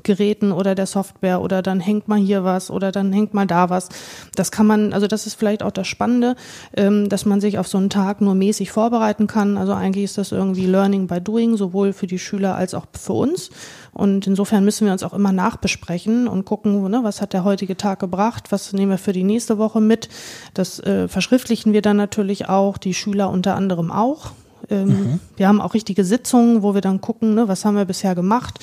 [0.08, 3.68] Geräten oder der Software oder dann hängt mal hier was oder dann hängt mal da
[3.68, 3.90] was.
[4.34, 6.34] Das kann man, also das ist vielleicht auch das Spannende,
[6.74, 9.58] ähm, dass man sich auf so einen Tag nur mäßig vorbereiten kann.
[9.58, 13.12] Also eigentlich ist das irgendwie Learning by Doing, sowohl für die Schüler als auch für
[13.12, 13.50] uns.
[13.92, 17.76] Und insofern müssen wir uns auch immer nachbesprechen und gucken, ne, was hat der heutige
[17.76, 20.08] Tag gebracht, was nehmen wir für die nächste Woche mit.
[20.54, 24.30] Das äh, verschriftlichen wir dann natürlich auch, die Schüler unter anderem auch.
[24.70, 25.20] Ähm, mhm.
[25.36, 28.58] Wir haben auch richtige Sitzungen, wo wir dann gucken, ne, was haben wir bisher gemacht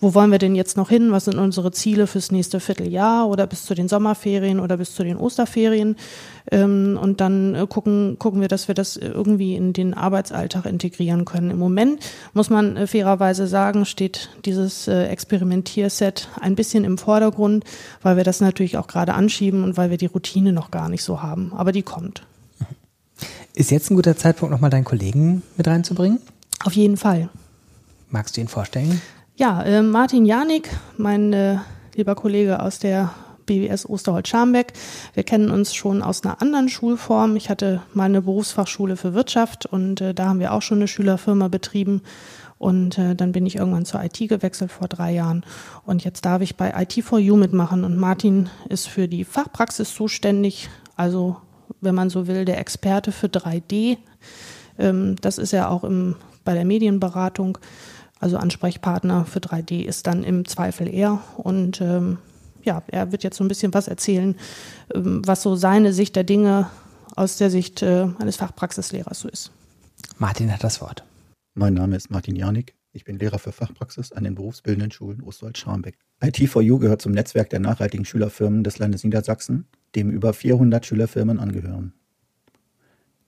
[0.00, 1.12] wo wollen wir denn jetzt noch hin?
[1.12, 5.04] Was sind unsere Ziele fürs nächste Vierteljahr oder bis zu den Sommerferien oder bis zu
[5.04, 5.96] den Osterferien?
[6.50, 11.24] Ähm, und dann äh, gucken, gucken wir, dass wir das irgendwie in den Arbeitsalltag integrieren
[11.24, 11.50] können.
[11.50, 12.00] Im Moment
[12.32, 17.64] muss man äh, fairerweise sagen, steht dieses äh, Experimentierset ein bisschen im Vordergrund,
[18.02, 21.02] weil wir das natürlich auch gerade anschieben und weil wir die Routine noch gar nicht
[21.02, 21.52] so haben.
[21.54, 22.26] Aber die kommt.
[23.54, 26.18] Ist jetzt ein guter Zeitpunkt, nochmal deinen Kollegen mit reinzubringen?
[26.64, 27.28] Auf jeden Fall.
[28.10, 29.00] Magst du ihn vorstellen?
[29.36, 31.56] Ja, äh, Martin Janik, mein äh,
[31.96, 33.12] lieber Kollege aus der
[33.46, 34.74] BWS Osterholz-Scharmbeck.
[35.12, 37.34] Wir kennen uns schon aus einer anderen Schulform.
[37.34, 40.86] Ich hatte mal eine Berufsfachschule für Wirtschaft und äh, da haben wir auch schon eine
[40.86, 42.02] Schülerfirma betrieben.
[42.58, 45.44] Und äh, dann bin ich irgendwann zur IT gewechselt vor drei Jahren.
[45.84, 47.82] Und jetzt darf ich bei IT4U mitmachen.
[47.82, 50.70] Und Martin ist für die Fachpraxis zuständig.
[50.94, 51.38] Also,
[51.80, 53.98] wenn man so will, der Experte für 3D.
[54.78, 57.58] Ähm, das ist er auch im, bei der Medienberatung.
[58.24, 61.22] Also Ansprechpartner für 3D ist dann im Zweifel er.
[61.36, 62.16] Und ähm,
[62.62, 64.34] ja, er wird jetzt so ein bisschen was erzählen,
[64.94, 66.70] ähm, was so seine Sicht der Dinge
[67.16, 69.50] aus der Sicht äh, eines Fachpraxislehrers so ist.
[70.16, 71.04] Martin hat das Wort.
[71.52, 72.74] Mein Name ist Martin Janik.
[72.92, 75.98] Ich bin Lehrer für Fachpraxis an den berufsbildenden Schulen Ostwald-Scharmbeck.
[76.22, 81.92] IT4U gehört zum Netzwerk der nachhaltigen Schülerfirmen des Landes Niedersachsen, dem über 400 Schülerfirmen angehören.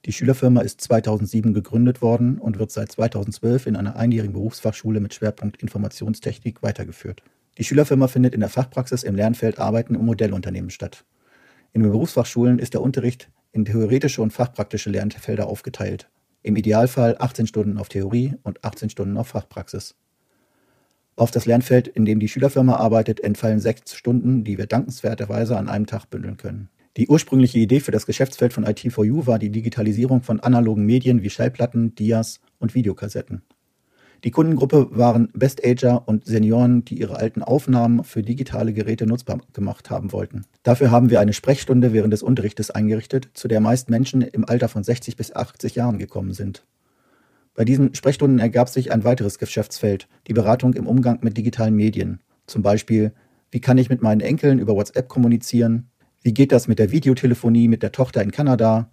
[0.07, 5.15] Die Schülerfirma ist 2007 gegründet worden und wird seit 2012 in einer einjährigen Berufsfachschule mit
[5.15, 7.25] Schwerpunkt Informationstechnik weitergeführt.
[7.59, 11.05] Die Schülerfirma findet in der Fachpraxis im Lernfeld Arbeiten und Modellunternehmen statt.
[11.73, 16.09] In den Berufsfachschulen ist der Unterricht in theoretische und fachpraktische Lernfelder aufgeteilt.
[16.45, 19.97] Im Idealfall 18 Stunden auf Theorie und 18 Stunden auf Fachpraxis.
[21.17, 25.69] Auf das Lernfeld, in dem die Schülerfirma arbeitet, entfallen sechs Stunden, die wir dankenswerterweise an
[25.69, 26.69] einem Tag bündeln können.
[26.97, 31.29] Die ursprüngliche Idee für das Geschäftsfeld von IT4U war die Digitalisierung von analogen Medien wie
[31.29, 33.43] Schallplatten, Dias und Videokassetten.
[34.25, 39.91] Die Kundengruppe waren Best-Ager und Senioren, die ihre alten Aufnahmen für digitale Geräte nutzbar gemacht
[39.91, 40.47] haben wollten.
[40.63, 44.71] Dafür haben wir eine Sprechstunde während des Unterrichtes eingerichtet, zu der meist Menschen im Alter
[44.71, 46.65] von 60 bis 80 Jahren gekommen sind.
[47.55, 52.21] Bei diesen Sprechstunden ergab sich ein weiteres Geschäftsfeld, die Beratung im Umgang mit digitalen Medien.
[52.47, 53.13] Zum Beispiel,
[53.51, 55.91] wie kann ich mit meinen Enkeln über WhatsApp kommunizieren?
[56.27, 58.91] Wie geht das mit der Videotelefonie mit der Tochter in Kanada?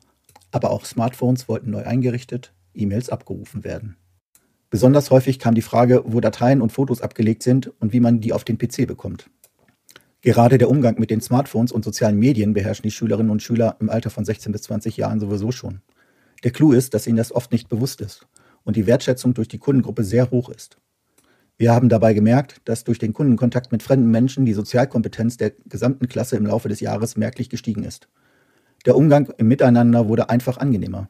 [0.52, 3.98] Aber auch Smartphones wollten neu eingerichtet, E-Mails abgerufen werden.
[4.70, 8.34] Besonders häufig kam die Frage, wo Dateien und Fotos abgelegt sind und wie man die
[8.34, 9.32] auf den PC bekommt.
[10.22, 13.90] Gerade der Umgang mit den Smartphones und sozialen Medien beherrschen die Schülerinnen und Schüler im
[13.90, 15.82] Alter von 16 bis 20 Jahren sowieso schon.
[16.44, 18.28] Der Clou ist, dass ihnen das oft nicht bewusst ist
[18.64, 20.78] und die Wertschätzung durch die Kundengruppe sehr hoch ist.
[21.64, 26.10] Wir haben dabei gemerkt, dass durch den Kundenkontakt mit fremden Menschen die Sozialkompetenz der gesamten
[26.10, 28.10] Klasse im Laufe des Jahres merklich gestiegen ist.
[28.86, 31.10] Der Umgang im Miteinander wurde einfach angenehmer.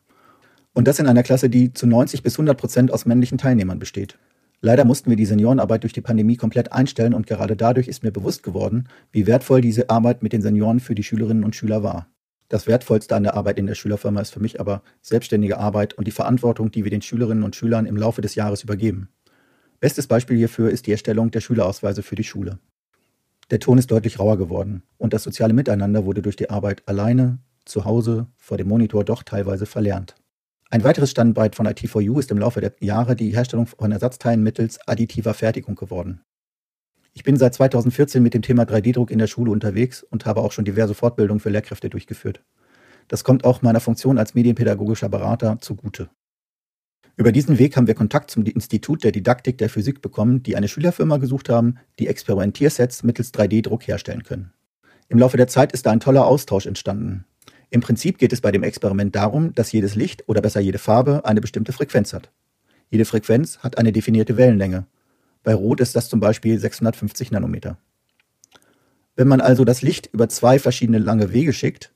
[0.74, 4.20] Und das in einer Klasse, die zu 90 bis 100 Prozent aus männlichen Teilnehmern besteht.
[4.62, 8.12] Leider mussten wir die Seniorenarbeit durch die Pandemie komplett einstellen und gerade dadurch ist mir
[8.12, 12.10] bewusst geworden, wie wertvoll diese Arbeit mit den Senioren für die Schülerinnen und Schüler war.
[12.50, 16.06] Das Wertvollste an der Arbeit in der Schülerfirma ist für mich aber selbstständige Arbeit und
[16.06, 19.10] die Verantwortung, die wir den Schülerinnen und Schülern im Laufe des Jahres übergeben.
[19.84, 22.58] Bestes Beispiel hierfür ist die Erstellung der Schülerausweise für die Schule.
[23.52, 27.40] Der Ton ist deutlich rauer geworden und das soziale Miteinander wurde durch die Arbeit alleine,
[27.66, 30.16] zu Hause, vor dem Monitor doch teilweise verlernt.
[30.70, 34.80] Ein weiteres Standbein von IT4U ist im Laufe der Jahre die Herstellung von Ersatzteilen mittels
[34.88, 36.22] additiver Fertigung geworden.
[37.12, 40.54] Ich bin seit 2014 mit dem Thema 3D-Druck in der Schule unterwegs und habe auch
[40.54, 42.42] schon diverse Fortbildungen für Lehrkräfte durchgeführt.
[43.10, 46.10] Das kommt auch meiner Funktion als medienpädagogischer Berater zugute.
[47.16, 50.68] Über diesen Weg haben wir Kontakt zum Institut der Didaktik der Physik bekommen, die eine
[50.68, 54.52] Schülerfirma gesucht haben, die Experimentiersets mittels 3D-Druck herstellen können.
[55.10, 57.26] Im Laufe der Zeit ist da ein toller Austausch entstanden.
[57.70, 61.24] Im Prinzip geht es bei dem Experiment darum, dass jedes Licht oder besser jede Farbe
[61.26, 62.32] eine bestimmte Frequenz hat.
[62.90, 64.88] Jede Frequenz hat eine definierte Wellenlänge.
[65.44, 67.78] Bei Rot ist das zum Beispiel 650 Nanometer.
[69.16, 71.94] Wenn man also das Licht über zwei verschiedene lange Wege schickt,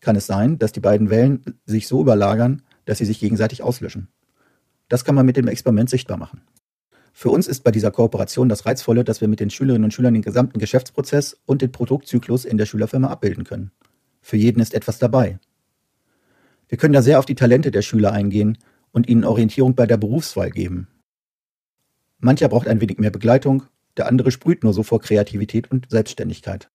[0.00, 4.08] kann es sein, dass die beiden Wellen sich so überlagern, dass sie sich gegenseitig auslöschen.
[4.88, 6.42] Das kann man mit dem Experiment sichtbar machen.
[7.12, 10.14] Für uns ist bei dieser Kooperation das Reizvolle, dass wir mit den Schülerinnen und Schülern
[10.14, 13.72] den gesamten Geschäftsprozess und den Produktzyklus in der Schülerfirma abbilden können.
[14.20, 15.38] Für jeden ist etwas dabei.
[16.68, 18.58] Wir können da sehr auf die Talente der Schüler eingehen
[18.92, 20.88] und ihnen Orientierung bei der Berufswahl geben.
[22.18, 23.64] Mancher braucht ein wenig mehr Begleitung,
[23.96, 26.70] der andere sprüht nur so vor Kreativität und Selbstständigkeit.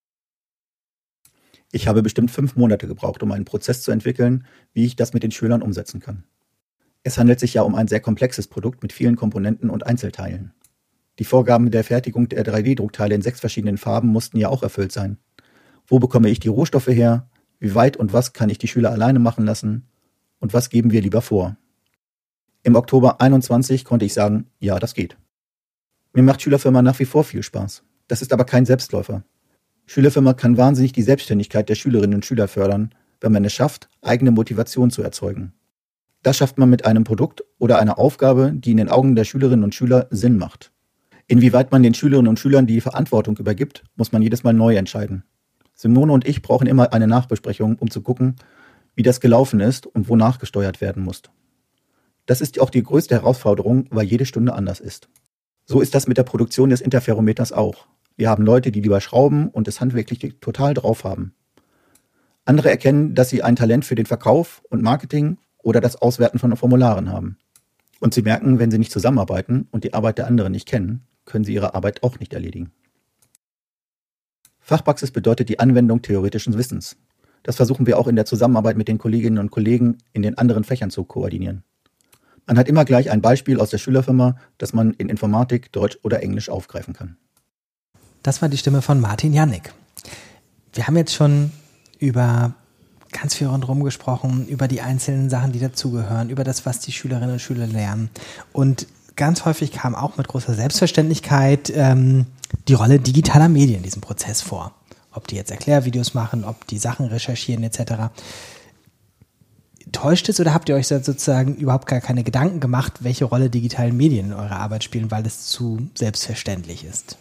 [1.72, 5.22] Ich habe bestimmt fünf Monate gebraucht, um einen Prozess zu entwickeln, wie ich das mit
[5.22, 6.24] den Schülern umsetzen kann.
[7.06, 10.54] Es handelt sich ja um ein sehr komplexes Produkt mit vielen Komponenten und Einzelteilen.
[11.18, 15.18] Die Vorgaben der Fertigung der 3D-Druckteile in sechs verschiedenen Farben mussten ja auch erfüllt sein.
[15.86, 17.28] Wo bekomme ich die Rohstoffe her?
[17.60, 19.86] Wie weit und was kann ich die Schüler alleine machen lassen?
[20.40, 21.56] Und was geben wir lieber vor?
[22.62, 25.18] Im Oktober 21 konnte ich sagen, ja, das geht.
[26.14, 27.82] Mir macht Schülerfirma nach wie vor viel Spaß.
[28.08, 29.24] Das ist aber kein Selbstläufer.
[29.86, 34.30] Schülerfirma kann wahnsinnig die Selbstständigkeit der Schülerinnen und Schüler fördern, wenn man es schafft, eigene
[34.30, 35.52] Motivation zu erzeugen.
[36.24, 39.62] Das schafft man mit einem Produkt oder einer Aufgabe, die in den Augen der Schülerinnen
[39.62, 40.72] und Schüler Sinn macht.
[41.26, 45.24] Inwieweit man den Schülerinnen und Schülern die Verantwortung übergibt, muss man jedes Mal neu entscheiden.
[45.74, 48.36] Simone und ich brauchen immer eine Nachbesprechung, um zu gucken,
[48.94, 51.20] wie das gelaufen ist und wo nachgesteuert werden muss.
[52.24, 55.10] Das ist auch die größte Herausforderung, weil jede Stunde anders ist.
[55.66, 57.86] So ist das mit der Produktion des Interferometers auch.
[58.16, 61.34] Wir haben Leute, die lieber schrauben und es handwerklich total drauf haben.
[62.46, 66.56] Andere erkennen, dass sie ein Talent für den Verkauf und Marketing oder das Auswerten von
[66.56, 67.38] Formularen haben.
[68.00, 71.44] Und sie merken, wenn sie nicht zusammenarbeiten und die Arbeit der anderen nicht kennen, können
[71.44, 72.70] sie ihre Arbeit auch nicht erledigen.
[74.60, 76.96] Fachpraxis bedeutet die Anwendung theoretischen Wissens.
[77.42, 80.64] Das versuchen wir auch in der Zusammenarbeit mit den Kolleginnen und Kollegen in den anderen
[80.64, 81.62] Fächern zu koordinieren.
[82.46, 86.22] Man hat immer gleich ein Beispiel aus der Schülerfirma, das man in Informatik, Deutsch oder
[86.22, 87.16] Englisch aufgreifen kann.
[88.22, 89.72] Das war die Stimme von Martin Jannik.
[90.72, 91.52] Wir haben jetzt schon
[91.98, 92.54] über
[93.14, 97.32] ganz viel rundherum gesprochen, über die einzelnen Sachen, die dazugehören, über das, was die Schülerinnen
[97.32, 98.10] und Schüler lernen.
[98.52, 102.26] Und ganz häufig kam auch mit großer Selbstverständlichkeit ähm,
[102.68, 104.72] die Rolle digitaler Medien in diesem Prozess vor.
[105.12, 108.10] Ob die jetzt Erklärvideos machen, ob die Sachen recherchieren etc.
[109.92, 113.92] Täuscht es oder habt ihr euch sozusagen überhaupt gar keine Gedanken gemacht, welche Rolle digitale
[113.92, 117.16] Medien in eurer Arbeit spielen, weil es zu selbstverständlich ist?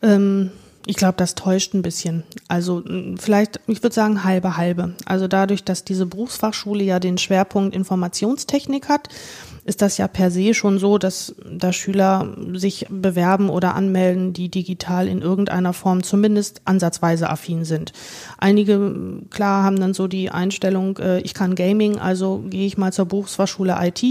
[0.00, 0.50] Ähm,
[0.86, 2.22] ich glaube, das täuscht ein bisschen.
[2.48, 2.82] Also
[3.18, 4.94] vielleicht, ich würde sagen, halbe halbe.
[5.04, 9.08] Also dadurch, dass diese Berufsfachschule ja den Schwerpunkt Informationstechnik hat,
[9.68, 14.48] ist das ja per se schon so, dass da Schüler sich bewerben oder anmelden, die
[14.48, 17.92] digital in irgendeiner Form zumindest ansatzweise affin sind.
[18.38, 22.92] Einige, klar, haben dann so die Einstellung, äh, ich kann Gaming, also gehe ich mal
[22.92, 24.02] zur Berufsfachschule IT.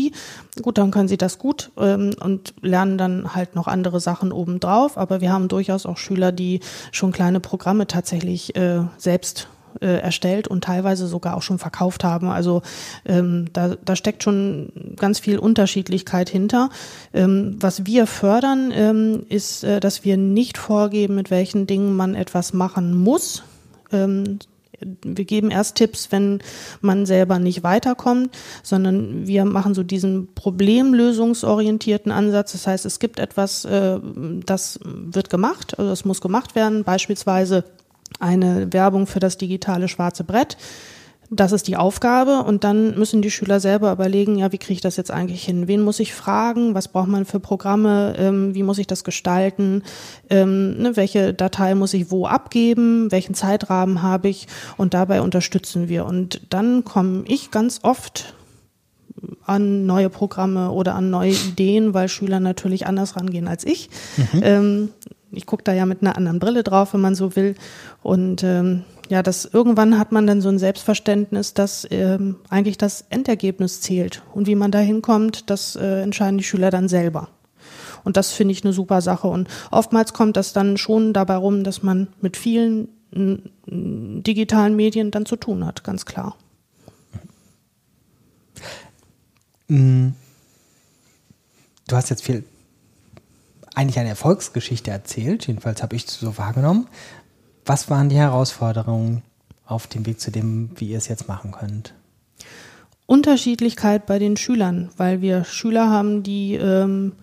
[0.62, 4.98] Gut, dann können sie das gut ähm, und lernen dann halt noch andere Sachen obendrauf.
[4.98, 6.60] Aber wir haben durchaus auch Schüler, die
[6.92, 9.48] schon kleine Programme tatsächlich äh, selbst
[9.82, 12.30] äh, erstellt und teilweise sogar auch schon verkauft haben.
[12.30, 12.62] Also
[13.06, 16.70] ähm, da, da steckt schon ganz viel Unterschiedlichkeit hinter.
[17.14, 22.16] Ähm, was wir fördern, ähm, ist, äh, dass wir nicht vorgeben, mit welchen Dingen man
[22.16, 23.44] etwas machen muss.
[23.92, 24.40] Ähm,
[24.80, 26.40] wir geben erst Tipps, wenn
[26.82, 28.30] man selber nicht weiterkommt,
[28.64, 32.52] sondern wir machen so diesen problemlösungsorientierten Ansatz.
[32.52, 34.00] Das heißt, es gibt etwas, äh,
[34.46, 37.64] das wird gemacht, also es muss gemacht werden, beispielsweise
[38.20, 40.58] eine Werbung für das digitale schwarze Brett.
[41.30, 44.82] Das ist die Aufgabe und dann müssen die Schüler selber überlegen, ja, wie kriege ich
[44.82, 45.68] das jetzt eigentlich hin?
[45.68, 46.74] Wen muss ich fragen?
[46.74, 48.16] Was braucht man für Programme?
[48.18, 49.84] Ähm, wie muss ich das gestalten?
[50.30, 53.12] Ähm, ne, welche Datei muss ich wo abgeben?
[53.12, 54.48] Welchen Zeitrahmen habe ich?
[54.78, 56.06] Und dabei unterstützen wir.
[56.06, 58.34] Und dann komme ich ganz oft
[59.46, 63.90] an neue Programme oder an neue Ideen, weil Schüler natürlich anders rangehen als ich.
[64.16, 64.42] Mhm.
[64.44, 64.90] Ähm,
[65.32, 67.56] ich gucke da ja mit einer anderen Brille drauf, wenn man so will.
[68.02, 73.06] Und ähm, ja, das irgendwann hat man dann so ein Selbstverständnis, dass ähm, eigentlich das
[73.10, 74.24] Endergebnis zählt.
[74.34, 77.30] Und wie man da hinkommt, das äh, entscheiden die Schüler dann selber.
[78.04, 79.28] Und das finde ich eine super Sache.
[79.28, 82.90] Und oftmals kommt das dann schon dabei rum, dass man mit vielen
[83.72, 86.36] digitalen Medien dann zu tun hat, ganz klar.
[89.68, 90.10] Mm.
[91.88, 92.44] Du hast jetzt viel,
[93.78, 96.88] eigentlich eine Erfolgsgeschichte erzählt, jedenfalls habe ich so wahrgenommen.
[97.64, 99.22] Was waren die Herausforderungen
[99.68, 101.94] auf dem Weg zu dem, wie ihr es jetzt machen könnt?
[103.06, 107.14] Unterschiedlichkeit bei den Schülern, weil wir Schüler haben, die ähm,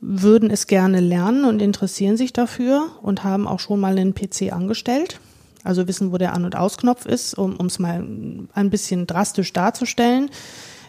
[0.00, 4.52] würden es gerne lernen und interessieren sich dafür und haben auch schon mal einen PC
[4.52, 5.20] angestellt.
[5.62, 8.06] Also wissen, wo der An- und Ausknopf ist, um es mal
[8.52, 10.28] ein bisschen drastisch darzustellen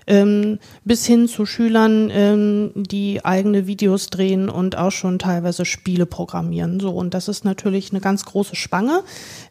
[0.07, 6.05] ähm, bis hin zu Schülern, ähm, die eigene Videos drehen und auch schon teilweise Spiele
[6.05, 6.79] programmieren.
[6.79, 9.01] So und das ist natürlich eine ganz große Spange,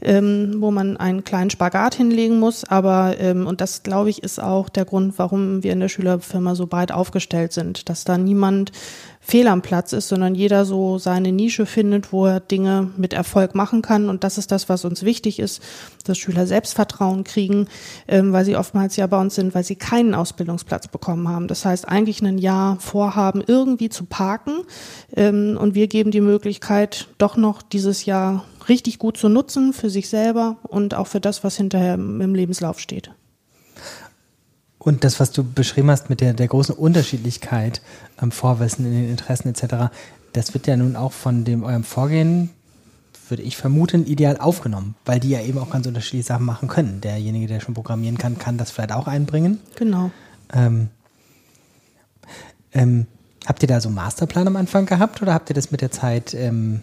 [0.00, 2.64] ähm, wo man einen kleinen Spagat hinlegen muss.
[2.64, 6.54] Aber ähm, und das glaube ich ist auch der Grund, warum wir in der Schülerfirma
[6.54, 8.72] so breit aufgestellt sind, dass da niemand
[9.26, 13.54] fehl am Platz ist, sondern jeder so seine Nische findet, wo er Dinge mit Erfolg
[13.54, 14.10] machen kann.
[14.10, 15.62] Und das ist das, was uns wichtig ist,
[16.04, 17.66] dass Schüler Selbstvertrauen kriegen,
[18.06, 21.48] ähm, weil sie oftmals ja bei uns sind, weil sie keinen Ausbildungsplatz bekommen haben.
[21.48, 24.58] Das heißt, eigentlich ein Jahr vorhaben, irgendwie zu parken.
[25.16, 29.88] Ähm, und wir geben die Möglichkeit, doch noch dieses Jahr richtig gut zu nutzen für
[29.88, 33.10] sich selber und auch für das, was hinterher im Lebenslauf steht.
[34.84, 37.80] Und das, was du beschrieben hast mit der, der großen Unterschiedlichkeit
[38.18, 39.90] am Vorwissen, in den Interessen etc.,
[40.34, 42.50] das wird ja nun auch von dem eurem Vorgehen,
[43.30, 47.00] würde ich vermuten, ideal aufgenommen, weil die ja eben auch ganz unterschiedliche Sachen machen können.
[47.00, 49.60] Derjenige, der schon programmieren kann, kann das vielleicht auch einbringen.
[49.76, 50.10] Genau.
[50.52, 50.88] Ähm,
[52.74, 53.06] ähm,
[53.46, 55.92] habt ihr da so einen Masterplan am Anfang gehabt oder habt ihr das mit der
[55.92, 56.80] Zeit ähm,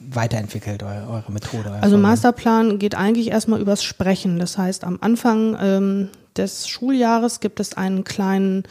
[0.00, 1.70] weiterentwickelt, eure, eure Methode?
[1.70, 4.40] Euer also Masterplan geht eigentlich erstmal übers Sprechen.
[4.40, 8.64] Das heißt, am Anfang ähm, des Schuljahres gibt es einen kleinen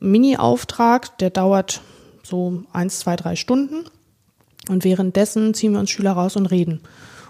[0.00, 1.80] Mini-Auftrag, der dauert
[2.22, 3.84] so eins, zwei, drei Stunden.
[4.68, 6.80] Und währenddessen ziehen wir uns Schüler raus und reden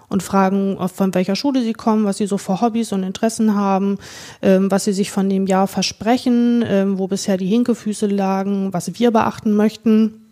[0.08, 3.98] und fragen, von welcher Schule sie kommen, was sie so für Hobbys und Interessen haben,
[4.42, 8.98] ähm, was sie sich von dem Jahr versprechen, ähm, wo bisher die Hinkefüße lagen, was
[8.98, 10.23] wir beachten möchten.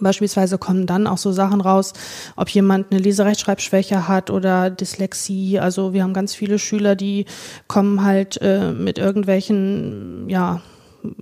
[0.00, 1.92] Beispielsweise kommen dann auch so Sachen raus,
[2.36, 5.58] ob jemand eine Leserechtschreibschwäche hat oder Dyslexie.
[5.58, 7.26] Also wir haben ganz viele Schüler, die
[7.66, 10.60] kommen halt äh, mit irgendwelchen, ja,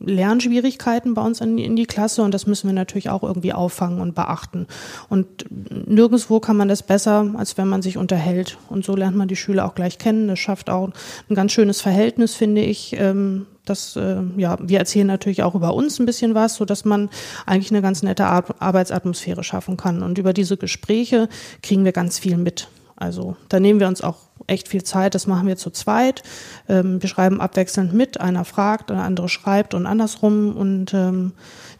[0.01, 3.53] Lernschwierigkeiten bei uns in die, in die Klasse und das müssen wir natürlich auch irgendwie
[3.53, 4.67] auffangen und beachten.
[5.09, 8.57] Und nirgendwo kann man das besser, als wenn man sich unterhält.
[8.69, 10.29] Und so lernt man die Schüler auch gleich kennen.
[10.29, 10.91] Das schafft auch
[11.29, 12.97] ein ganz schönes Verhältnis, finde ich.
[12.99, 16.85] Ähm, das, äh, ja, wir erzählen natürlich auch über uns ein bisschen was, so dass
[16.85, 17.11] man
[17.45, 20.03] eigentlich eine ganz nette Ar Arbeitsatmosphäre schaffen kann.
[20.03, 21.29] Und über diese Gespräche
[21.63, 22.69] kriegen wir ganz viel mit.
[22.97, 25.15] Also da nehmen wir uns auch echt viel Zeit.
[25.15, 26.23] Das machen wir zu zweit.
[26.69, 28.21] Ähm, wir schreiben abwechselnd mit.
[28.21, 30.57] Einer fragt, der andere schreibt und andersrum.
[30.57, 31.33] Und ähm,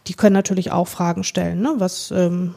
[0.05, 1.61] die können natürlich auch Fragen stellen.
[1.61, 1.73] Ne?
[1.77, 2.53] Was, ähm,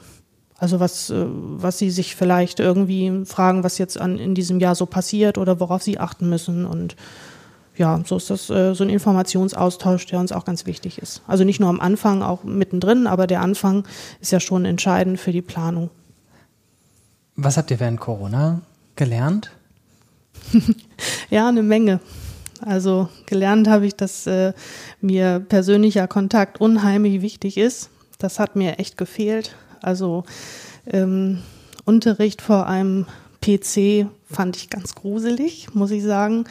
[0.58, 4.74] also was, äh, was sie sich vielleicht irgendwie fragen, was jetzt an, in diesem Jahr
[4.74, 6.66] so passiert oder worauf sie achten müssen.
[6.66, 6.96] Und
[7.80, 11.22] ja, so ist das äh, so ein Informationsaustausch, der uns auch ganz wichtig ist.
[11.26, 13.84] Also nicht nur am Anfang, auch mittendrin, aber der Anfang
[14.20, 15.88] ist ja schon entscheidend für die Planung.
[17.36, 18.60] Was habt ihr während Corona
[18.96, 19.50] gelernt?
[21.30, 22.00] ja, eine Menge.
[22.60, 24.52] Also gelernt habe ich, dass äh,
[25.00, 27.88] mir persönlicher Kontakt unheimlich wichtig ist.
[28.18, 29.56] Das hat mir echt gefehlt.
[29.80, 30.24] Also
[30.86, 31.38] ähm,
[31.86, 33.06] Unterricht vor einem
[33.40, 36.44] PC fand ich ganz gruselig, muss ich sagen.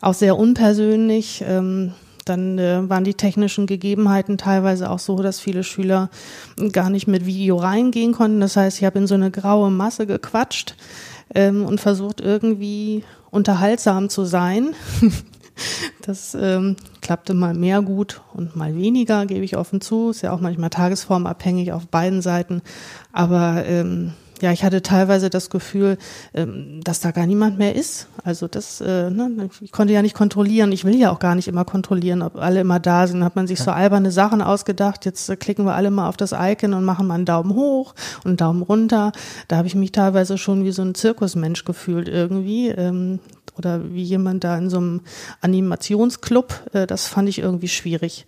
[0.00, 1.44] Auch sehr unpersönlich.
[1.46, 1.92] Ähm,
[2.24, 6.10] dann äh, waren die technischen Gegebenheiten teilweise auch so, dass viele Schüler
[6.72, 8.40] gar nicht mit Video reingehen konnten.
[8.40, 10.74] Das heißt, ich habe in so eine graue Masse gequatscht
[11.34, 14.74] ähm, und versucht irgendwie unterhaltsam zu sein.
[16.02, 20.10] Das ähm, klappte mal mehr gut und mal weniger, gebe ich offen zu.
[20.10, 22.62] Ist ja auch manchmal tagesformabhängig auf beiden Seiten.
[23.12, 25.98] Aber ähm, ja, ich hatte teilweise das Gefühl,
[26.34, 28.08] ähm, dass da gar niemand mehr ist.
[28.24, 30.72] Also das, äh, ne, ich konnte ja nicht kontrollieren.
[30.72, 33.24] Ich will ja auch gar nicht immer kontrollieren, ob alle immer da sind.
[33.24, 35.04] Hat man sich so alberne Sachen ausgedacht.
[35.04, 37.94] Jetzt äh, klicken wir alle mal auf das Icon und machen mal einen Daumen hoch
[38.18, 39.12] und einen Daumen runter.
[39.48, 42.68] Da habe ich mich teilweise schon wie so ein Zirkusmensch gefühlt irgendwie.
[42.68, 43.20] Ähm,
[43.58, 45.00] oder wie jemand da in so einem
[45.40, 46.54] Animationsclub.
[46.72, 48.26] Äh, das fand ich irgendwie schwierig.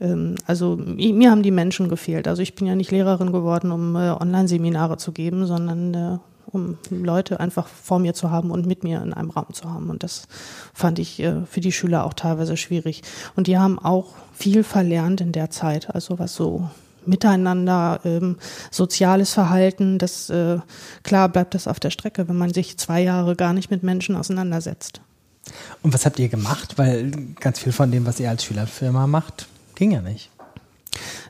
[0.00, 2.28] Ähm, also mir haben die Menschen gefehlt.
[2.28, 6.18] Also ich bin ja nicht Lehrerin geworden, um äh, Online-Seminare zu geben, sondern äh,
[6.52, 9.90] um Leute einfach vor mir zu haben und mit mir in einem Raum zu haben.
[9.90, 10.26] Und das
[10.74, 13.02] fand ich äh, für die Schüler auch teilweise schwierig.
[13.36, 16.68] Und die haben auch viel verlernt in der Zeit, also was so
[17.06, 18.36] Miteinander, ähm,
[18.70, 20.58] soziales Verhalten, das äh,
[21.02, 24.16] klar bleibt das auf der Strecke, wenn man sich zwei Jahre gar nicht mit Menschen
[24.16, 25.00] auseinandersetzt.
[25.82, 26.76] Und was habt ihr gemacht?
[26.76, 29.48] Weil ganz viel von dem, was ihr als Schülerfirma macht,
[29.80, 30.30] ging ja nicht.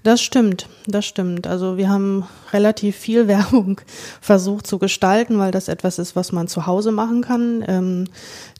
[0.03, 1.47] Das stimmt, das stimmt.
[1.47, 3.81] Also wir haben relativ viel Werbung
[4.21, 7.65] versucht zu gestalten, weil das etwas ist, was man zu Hause machen kann.
[7.67, 8.05] Ähm,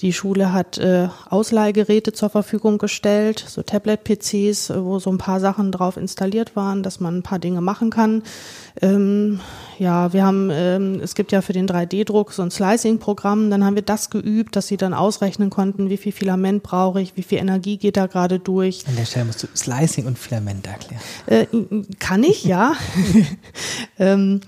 [0.03, 5.73] die Schule hat äh, Ausleihgeräte zur Verfügung gestellt, so Tablet-PCs, wo so ein paar Sachen
[5.73, 8.23] drauf installiert waren, dass man ein paar Dinge machen kann.
[8.81, 9.41] Ähm,
[9.79, 13.75] ja, wir haben, ähm, es gibt ja für den 3D-Druck so ein Slicing-Programm, dann haben
[13.75, 17.39] wir das geübt, dass sie dann ausrechnen konnten, wie viel Filament brauche ich, wie viel
[17.39, 18.85] Energie geht da gerade durch.
[18.87, 21.01] An der Stelle musst du Slicing und Filament erklären.
[21.31, 21.47] Äh,
[22.01, 22.73] kann ich, ja.
[24.01, 24.41] ähm,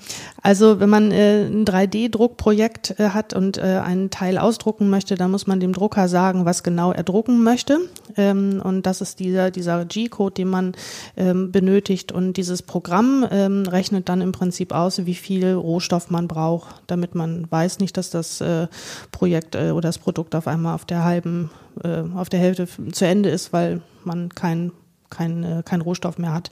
[0.43, 5.31] also wenn man äh, ein 3D-Druckprojekt äh, hat und äh, einen Teil ausdrucken möchte, dann
[5.31, 7.79] muss man dem Drucker sagen, was genau er drucken möchte.
[8.17, 10.73] Ähm, und das ist dieser, dieser G-Code, den man
[11.17, 12.11] ähm, benötigt.
[12.11, 17.15] Und dieses Programm ähm, rechnet dann im Prinzip aus, wie viel Rohstoff man braucht, damit
[17.15, 18.67] man weiß nicht, dass das äh,
[19.13, 21.51] Projekt äh, oder das Produkt auf einmal auf der halben,
[22.15, 24.73] auf der Hälfte zu Ende ist, weil man kein
[25.13, 26.51] kein, äh, kein Rohstoff mehr hat.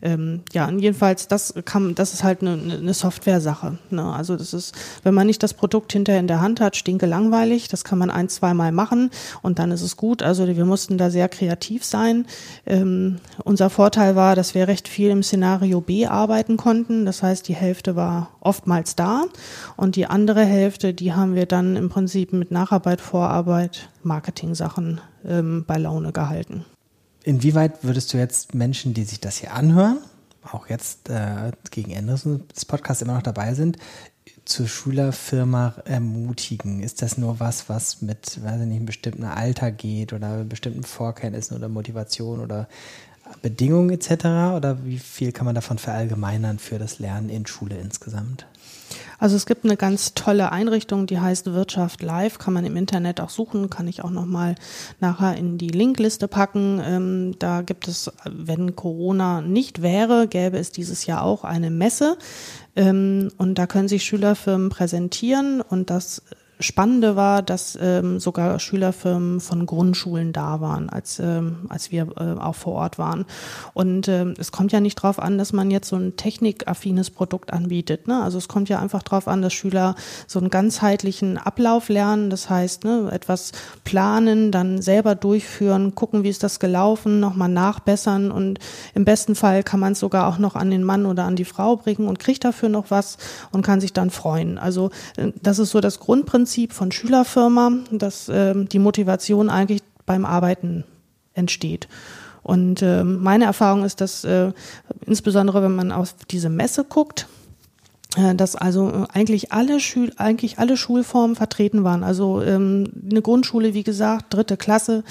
[0.00, 3.78] Ähm, ja, und jedenfalls, das kann, das ist halt eine, eine Software-Sache.
[3.90, 4.02] Ne?
[4.14, 7.68] Also das ist, wenn man nicht das Produkt hinterher in der Hand hat, stinke langweilig.
[7.68, 9.10] Das kann man ein, zweimal machen
[9.42, 10.22] und dann ist es gut.
[10.22, 12.26] Also wir mussten da sehr kreativ sein.
[12.64, 17.04] Ähm, unser Vorteil war, dass wir recht viel im Szenario B arbeiten konnten.
[17.04, 19.24] Das heißt, die Hälfte war oftmals da
[19.76, 25.64] und die andere Hälfte, die haben wir dann im Prinzip mit Nacharbeit, Vorarbeit, Marketing-Sachen ähm,
[25.66, 26.64] bei Laune gehalten.
[27.26, 29.98] Inwieweit würdest du jetzt Menschen, die sich das hier anhören,
[30.44, 32.14] auch jetzt äh, gegen Ende
[32.54, 33.78] des Podcasts immer noch dabei sind,
[34.44, 36.84] zur Schülerfirma ermutigen?
[36.84, 40.84] Ist das nur was, was mit, weiß ich nicht, einem bestimmten Alter geht oder bestimmten
[40.84, 42.68] Vorkenntnissen oder Motivation oder
[43.42, 44.54] Bedingungen etc.?
[44.54, 48.46] Oder wie viel kann man davon verallgemeinern für das Lernen in Schule insgesamt?
[49.18, 53.20] Also es gibt eine ganz tolle Einrichtung, die heißt Wirtschaft Live, kann man im Internet
[53.20, 54.54] auch suchen, kann ich auch nochmal
[55.00, 56.80] nachher in die Linkliste packen.
[56.84, 62.18] Ähm, da gibt es, wenn Corona nicht wäre, gäbe es dieses Jahr auch eine Messe.
[62.74, 66.22] Ähm, und da können sich Schülerfirmen präsentieren und das
[66.58, 72.40] Spannende war, dass ähm, sogar Schülerfirmen von Grundschulen da waren, als, ähm, als wir äh,
[72.40, 73.26] auch vor Ort waren.
[73.74, 77.52] Und ähm, es kommt ja nicht darauf an, dass man jetzt so ein technikaffines Produkt
[77.52, 78.08] anbietet.
[78.08, 78.22] Ne?
[78.22, 79.96] Also es kommt ja einfach darauf an, dass Schüler
[80.26, 82.30] so einen ganzheitlichen Ablauf lernen.
[82.30, 83.52] Das heißt, ne, etwas
[83.84, 88.60] planen, dann selber durchführen, gucken, wie ist das gelaufen, nochmal nachbessern und
[88.94, 91.44] im besten Fall kann man es sogar auch noch an den Mann oder an die
[91.44, 93.18] Frau bringen und kriegt dafür noch was
[93.52, 94.56] und kann sich dann freuen.
[94.56, 94.88] Also
[95.18, 100.24] äh, das ist so das Grundprinzip Prinzip von Schülerfirma, dass ähm, die Motivation eigentlich beim
[100.24, 100.84] Arbeiten
[101.34, 101.88] entsteht.
[102.44, 104.52] Und äh, meine Erfahrung ist, dass äh,
[105.06, 107.26] insbesondere wenn man auf diese Messe guckt,
[108.34, 112.02] dass also äh, eigentlich alle Schül eigentlich alle Schulformen vertreten waren.
[112.02, 115.04] Also ähm, eine Grundschule, wie gesagt, dritte Klasse,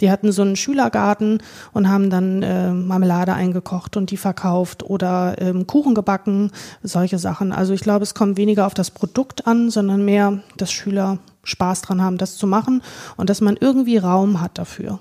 [0.00, 1.42] die hatten so einen Schülergarten
[1.72, 6.50] und haben dann äh, Marmelade eingekocht und die verkauft oder ähm, Kuchen gebacken,
[6.82, 7.52] solche Sachen.
[7.52, 11.82] Also ich glaube, es kommt weniger auf das Produkt an, sondern mehr, dass Schüler Spaß
[11.82, 12.82] dran haben, das zu machen
[13.16, 15.00] und dass man irgendwie Raum hat dafür.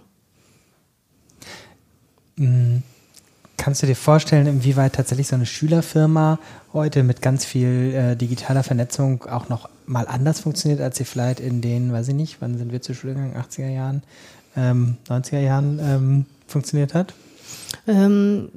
[2.38, 2.84] Mhm.
[3.58, 6.40] Kannst du dir vorstellen, inwieweit tatsächlich so eine Schülerfirma
[6.74, 11.40] heute mit ganz viel äh, digitaler Vernetzung auch noch mal anders funktioniert, als sie vielleicht
[11.40, 14.04] in den, weiß ich nicht, wann sind wir zur Schule gegangen, 80er Jahren,
[14.56, 17.16] ähm, 90er Jahren ähm, funktioniert hat?
[17.88, 18.50] Ähm,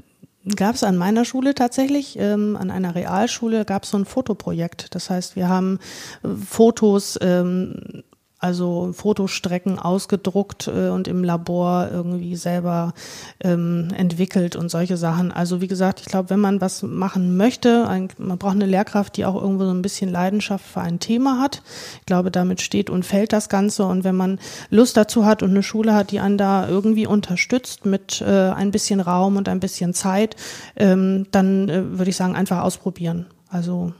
[0.55, 4.95] gab es an meiner Schule tatsächlich, ähm, an einer Realschule gab es so ein Fotoprojekt.
[4.95, 5.79] Das heißt, wir haben
[6.23, 8.03] äh, Fotos ähm,
[8.41, 12.95] also Fotostrecken ausgedruckt äh, und im Labor irgendwie selber
[13.41, 15.30] ähm, entwickelt und solche Sachen.
[15.30, 19.18] Also wie gesagt, ich glaube, wenn man was machen möchte, ein, man braucht eine Lehrkraft,
[19.18, 21.62] die auch irgendwo so ein bisschen Leidenschaft für ein Thema hat.
[22.01, 23.84] Ich glaube, damit steht und fällt das Ganze.
[23.84, 24.38] Und wenn man
[24.70, 28.70] Lust dazu hat und eine Schule hat, die einen da irgendwie unterstützt mit äh, ein
[28.70, 30.34] bisschen Raum und ein bisschen Zeit,
[30.76, 33.26] ähm, dann äh, würde ich sagen, einfach ausprobieren.
[33.51, 33.93] Also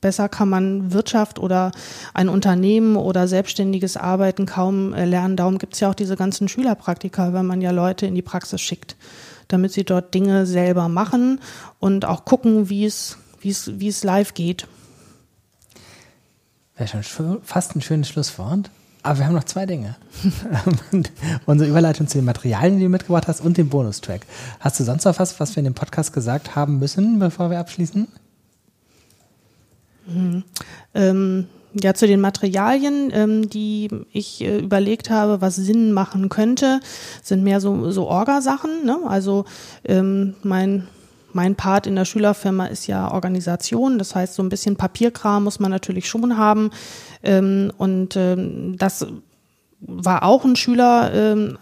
[0.00, 1.72] Besser kann man Wirtschaft oder
[2.14, 5.36] ein Unternehmen oder selbstständiges Arbeiten kaum äh, lernen.
[5.36, 8.60] Darum gibt es ja auch diese ganzen Schülerpraktika, wenn man ja Leute in die Praxis
[8.60, 8.96] schickt,
[9.48, 11.40] damit sie dort Dinge selber machen
[11.78, 14.66] und auch gucken, wie es, wie es, wie es live geht.
[16.76, 18.70] Wäre schon fast ein schönes Schlusswort.
[19.02, 19.96] Aber wir haben noch zwei Dinge.
[21.46, 24.22] Unsere Überleitung zu den Materialien, die du mitgebracht hast und den Bonustrack.
[24.60, 27.58] Hast du sonst noch was, was wir in dem Podcast gesagt haben müssen, bevor wir
[27.60, 28.08] abschließen?
[30.12, 30.44] Mhm.
[30.94, 36.80] Ähm, ja, zu den Materialien, ähm, die ich äh, überlegt habe, was Sinn machen könnte,
[37.22, 38.84] sind mehr so, so Orgasachen.
[38.84, 38.98] Ne?
[39.06, 39.44] Also
[39.84, 40.88] ähm, mein
[41.32, 45.60] mein Part in der Schülerfirma ist ja Organisation, das heißt, so ein bisschen Papierkram muss
[45.60, 46.70] man natürlich schon haben.
[47.22, 49.06] Ähm, und ähm, das
[49.80, 51.58] war auch ein Schüler ähm.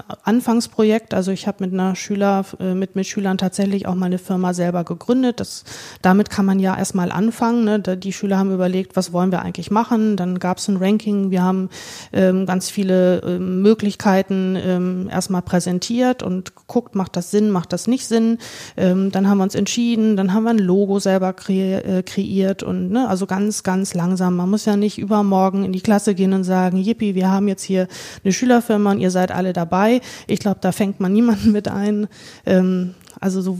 [1.14, 5.40] Also ich habe mit einer Schüler, äh, mit Mitschülern tatsächlich auch meine Firma selber gegründet.
[5.40, 5.64] Das,
[6.02, 7.64] damit kann man ja erstmal anfangen.
[7.64, 7.78] Ne?
[7.80, 10.16] Die Schüler haben überlegt, was wollen wir eigentlich machen.
[10.16, 11.30] Dann gab es ein Ranking.
[11.30, 11.70] Wir haben
[12.12, 17.86] ähm, ganz viele ähm, Möglichkeiten ähm, erstmal präsentiert und geguckt, macht das Sinn, macht das
[17.86, 18.38] nicht Sinn.
[18.76, 22.62] Ähm, dann haben wir uns entschieden, dann haben wir ein Logo selber kre äh, kreiert
[22.62, 24.36] und ne, also ganz, ganz langsam.
[24.36, 27.62] Man muss ja nicht übermorgen in die Klasse gehen und sagen, yippie, wir haben jetzt
[27.62, 27.88] hier
[28.24, 30.00] eine Schülerfirma und ihr seid alle dabei.
[30.26, 32.08] Ich glaube, da fängt man niemanden mit ein.
[32.46, 33.58] Ähm, also so,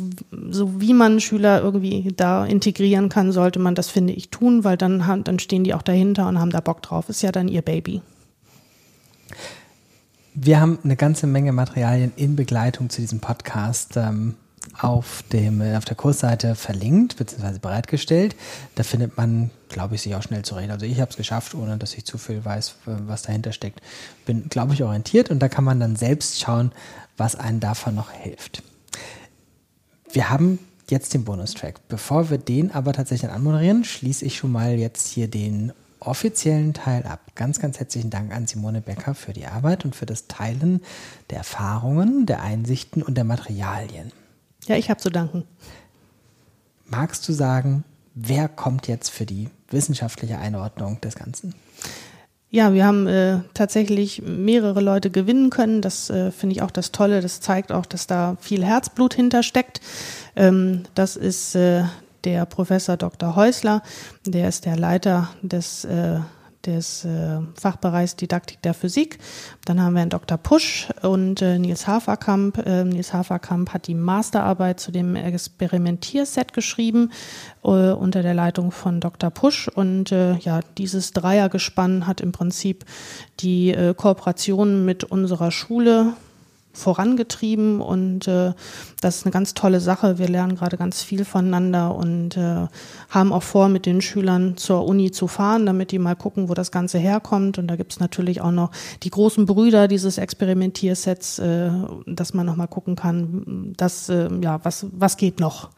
[0.51, 4.77] so wie man Schüler irgendwie da integrieren kann, sollte man das, finde ich, tun, weil
[4.77, 7.09] dann, dann stehen die auch dahinter und haben da Bock drauf.
[7.09, 8.01] Ist ja dann ihr Baby.
[10.35, 14.37] Wir haben eine ganze Menge Materialien in Begleitung zu diesem Podcast ähm,
[14.81, 17.59] auf, dem, auf der Kursseite verlinkt bzw.
[17.59, 18.37] bereitgestellt.
[18.75, 20.71] Da findet man, glaube ich, sich auch schnell zurecht.
[20.71, 23.81] Also ich habe es geschafft, ohne dass ich zu viel weiß, was dahinter steckt.
[24.27, 26.73] Bin, glaube ich, orientiert und da kann man dann selbst schauen,
[27.17, 28.63] was einen davon noch hilft.
[30.13, 30.59] Wir haben
[30.91, 31.87] jetzt den Bonustrack.
[31.89, 37.05] Bevor wir den aber tatsächlich anmoderieren, schließe ich schon mal jetzt hier den offiziellen Teil
[37.05, 37.21] ab.
[37.35, 40.81] Ganz, ganz herzlichen Dank an Simone Becker für die Arbeit und für das Teilen
[41.31, 44.13] der Erfahrungen, der Einsichten und der Materialien.
[44.69, 45.45] Ja, ich habe zu danken.
[46.87, 51.55] Magst du sagen, wer kommt jetzt für die wissenschaftliche Einordnung des Ganzen?
[52.51, 55.83] Ja, wir haben äh, tatsächlich mehrere Leute gewinnen können.
[55.83, 57.21] Das äh, finde ich auch das Tolle.
[57.21, 59.81] Das zeigt auch, dass da viel Herzblut hintersteckt.
[60.35, 61.85] Ähm, das ist äh,
[62.25, 63.37] der Professor Dr.
[63.37, 63.83] Häusler.
[64.25, 66.21] Der ist der Leiter des äh,
[66.67, 69.19] des äh, Fachbereichs Didaktik der Physik.
[69.65, 70.39] Dann haben wir einen Dr.
[70.39, 72.59] Pusch und äh, Nils Haferkamp.
[72.67, 77.13] Äh, Nils Haferkamp hat die Masterarbeit zu dem Experimentierset geschrieben
[77.65, 79.31] äh, unter der Leitung von Dr.
[79.31, 79.69] Pusch.
[79.69, 82.85] Und äh, ja, dieses Dreiergespann hat im Prinzip
[83.41, 86.15] die äh, Kooperation mit unserer Schule
[86.79, 88.53] vorangetrieben und äh,
[89.01, 90.19] das ist eine ganz tolle Sache.
[90.19, 92.67] Wir lernen gerade ganz viel voneinander und äh,
[93.11, 96.55] haben auch vor, mit den Schülern zur Uni zu fahren, damit die mal gucken, wo
[96.55, 97.59] das Ganze herkommt.
[97.59, 98.71] Und da gibt es natürlich auch noch
[99.03, 101.71] die großen Brüder dieses Experimentiersets, äh,
[102.07, 105.71] dass man noch mal gucken kann, dass, äh, ja, was, was geht noch.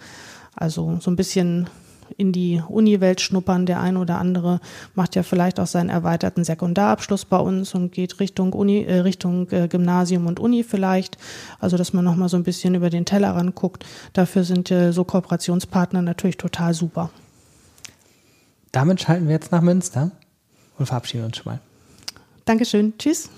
[0.54, 1.68] Also so ein bisschen
[2.16, 3.66] in die Uni-Welt schnuppern.
[3.66, 4.60] Der eine oder andere
[4.94, 9.50] macht ja vielleicht auch seinen erweiterten Sekundarabschluss bei uns und geht Richtung Uni, äh, Richtung
[9.50, 11.18] äh, Gymnasium und Uni vielleicht.
[11.58, 13.84] Also dass man nochmal so ein bisschen über den Tellerrand guckt.
[14.12, 17.10] Dafür sind äh, so Kooperationspartner natürlich total super.
[18.72, 20.12] Damit schalten wir jetzt nach Münster
[20.78, 21.60] und verabschieden uns schon mal.
[22.44, 22.94] Dankeschön.
[22.98, 23.30] Tschüss.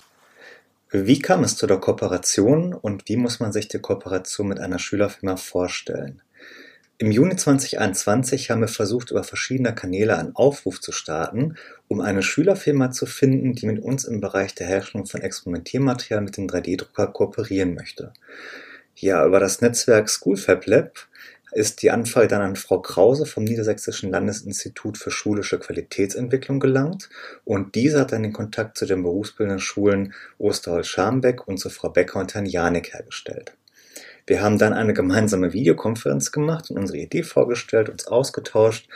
[0.95, 4.79] Wie kam es zu der Kooperation und wie muss man sich die Kooperation mit einer
[4.79, 6.21] Schülerfirma vorstellen?
[6.99, 11.57] Im Juni 2021 haben wir versucht, über verschiedene Kanäle einen Aufruf zu starten,
[11.89, 16.37] um eine Schülerfirma zu finden, die mit uns im Bereich der Herstellung von Experimentiermaterial mit
[16.37, 18.13] dem 3D-Drucker kooperieren möchte.
[18.95, 21.09] Ja, über das Netzwerk Schoolfab Lab
[21.53, 27.11] ist die Anfrage dann an Frau Krause vom Niedersächsischen Landesinstitut für schulische Qualitätsentwicklung gelangt
[27.45, 32.21] und diese hat dann den Kontakt zu den berufsbildenden Schulen Osterholz-Scharmbeck und zu Frau Becker
[32.21, 33.55] und Herrn Janik hergestellt.
[34.27, 38.89] Wir haben dann eine gemeinsame Videokonferenz gemacht und unsere Idee vorgestellt, uns ausgetauscht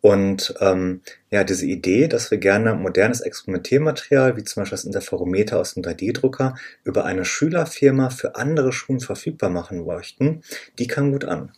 [0.00, 5.58] und ähm, ja, diese Idee, dass wir gerne modernes Experimentiermaterial, wie zum Beispiel das Interferometer
[5.58, 6.54] aus dem 3D-Drucker,
[6.84, 10.42] über eine Schülerfirma für andere Schulen verfügbar machen möchten,
[10.78, 11.52] die kam gut an.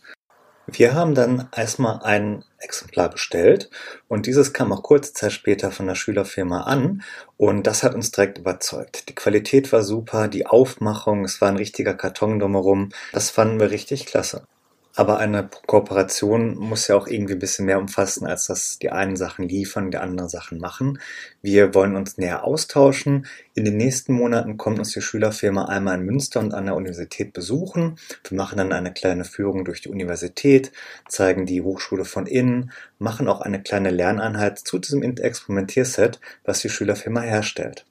[0.67, 3.69] Wir haben dann erstmal ein Exemplar bestellt
[4.07, 7.03] und dieses kam auch kurze Zeit später von der Schülerfirma an
[7.35, 9.09] und das hat uns direkt überzeugt.
[9.09, 13.71] Die Qualität war super, die Aufmachung, es war ein richtiger Karton drumherum, das fanden wir
[13.71, 14.47] richtig klasse.
[14.95, 19.15] Aber eine Kooperation muss ja auch irgendwie ein bisschen mehr umfassen, als dass die einen
[19.15, 20.99] Sachen liefern, die anderen Sachen machen.
[21.41, 23.25] Wir wollen uns näher austauschen.
[23.55, 27.33] In den nächsten Monaten kommt uns die Schülerfirma einmal in Münster und an der Universität
[27.33, 27.95] besuchen.
[28.29, 30.71] Wir machen dann eine kleine Führung durch die Universität,
[31.07, 36.69] zeigen die Hochschule von innen, machen auch eine kleine Lerneinheit zu diesem Experimentierset, was die
[36.69, 37.85] Schülerfirma herstellt.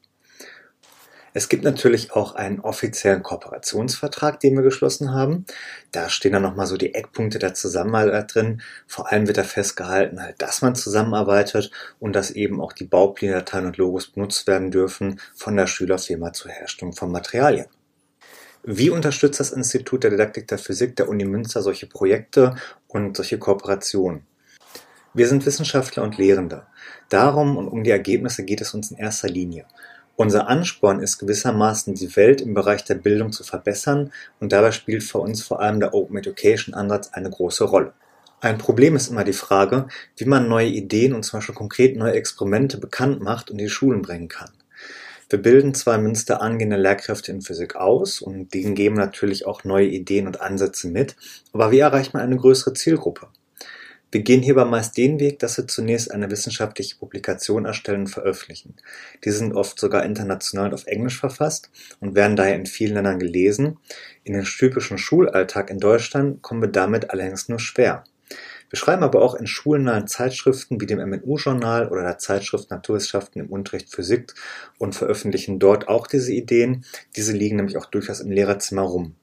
[1.35, 5.47] Es gibt natürlich auch einen offiziellen Kooperationsvertrag, den wir geschlossen haben.
[5.91, 8.61] Da stehen dann nochmal so die Eckpunkte der Zusammenarbeit drin.
[8.87, 13.33] Vor allem wird da festgehalten, halt, dass man zusammenarbeitet und dass eben auch die Baupläne,
[13.35, 17.67] Dateien und Logos benutzt werden dürfen von der Schülerfirma zur Herstellung von Materialien.
[18.63, 22.55] Wie unterstützt das Institut der Didaktik der Physik der Uni Münster solche Projekte
[22.89, 24.27] und solche Kooperationen?
[25.15, 26.67] Wir sind Wissenschaftler und Lehrende.
[27.09, 29.67] Darum und um die Ergebnisse geht es uns in erster Linie.
[30.17, 35.03] Unser Ansporn ist gewissermaßen, die Welt im Bereich der Bildung zu verbessern und dabei spielt
[35.03, 37.95] für uns vor allem der Open Education Ansatz eine große Rolle.
[38.41, 42.13] Ein Problem ist immer die Frage, wie man neue Ideen und zum Beispiel konkret neue
[42.13, 44.51] Experimente bekannt macht und in die Schulen bringen kann.
[45.31, 49.65] Wir bilden zwar in Münster angehende Lehrkräfte in Physik aus und denen geben natürlich auch
[49.65, 51.17] neue Ideen und Ansätze mit,
[51.55, 53.29] aber wie erreicht man eine größere Zielgruppe?
[54.13, 58.75] Wir gehen hierbei meist den Weg, dass wir zunächst eine wissenschaftliche Publikation erstellen und veröffentlichen.
[59.25, 63.79] Diese sind oft sogar international auf Englisch verfasst und werden daher in vielen Ländern gelesen.
[64.23, 68.05] In den typischen Schulalltag in Deutschland kommen wir damit allerdings nur schwer.
[68.69, 73.49] Wir schreiben aber auch in schulnahen Zeitschriften wie dem MNU-Journal oder der Zeitschrift Naturwissenschaften im
[73.49, 74.35] Unterricht Physik
[74.77, 76.85] und veröffentlichen dort auch diese Ideen.
[77.17, 79.15] Diese liegen nämlich auch durchaus im Lehrerzimmer rum.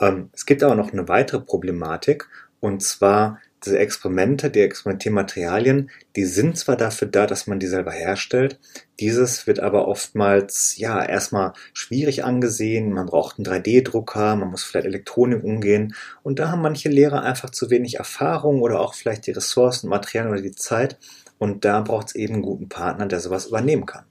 [0.00, 2.26] Ähm, es gibt aber noch eine weitere Problematik
[2.60, 7.92] und zwar diese Experimente, die Experimentiermaterialien, die sind zwar dafür da, dass man die selber
[7.92, 8.58] herstellt,
[9.00, 12.92] dieses wird aber oftmals ja erstmal schwierig angesehen.
[12.92, 17.50] Man braucht einen 3D-Drucker, man muss vielleicht Elektronik umgehen und da haben manche Lehrer einfach
[17.50, 20.98] zu wenig Erfahrung oder auch vielleicht die Ressourcen, Materialien oder die Zeit
[21.38, 24.04] und da braucht es eben einen guten Partner, der sowas übernehmen kann.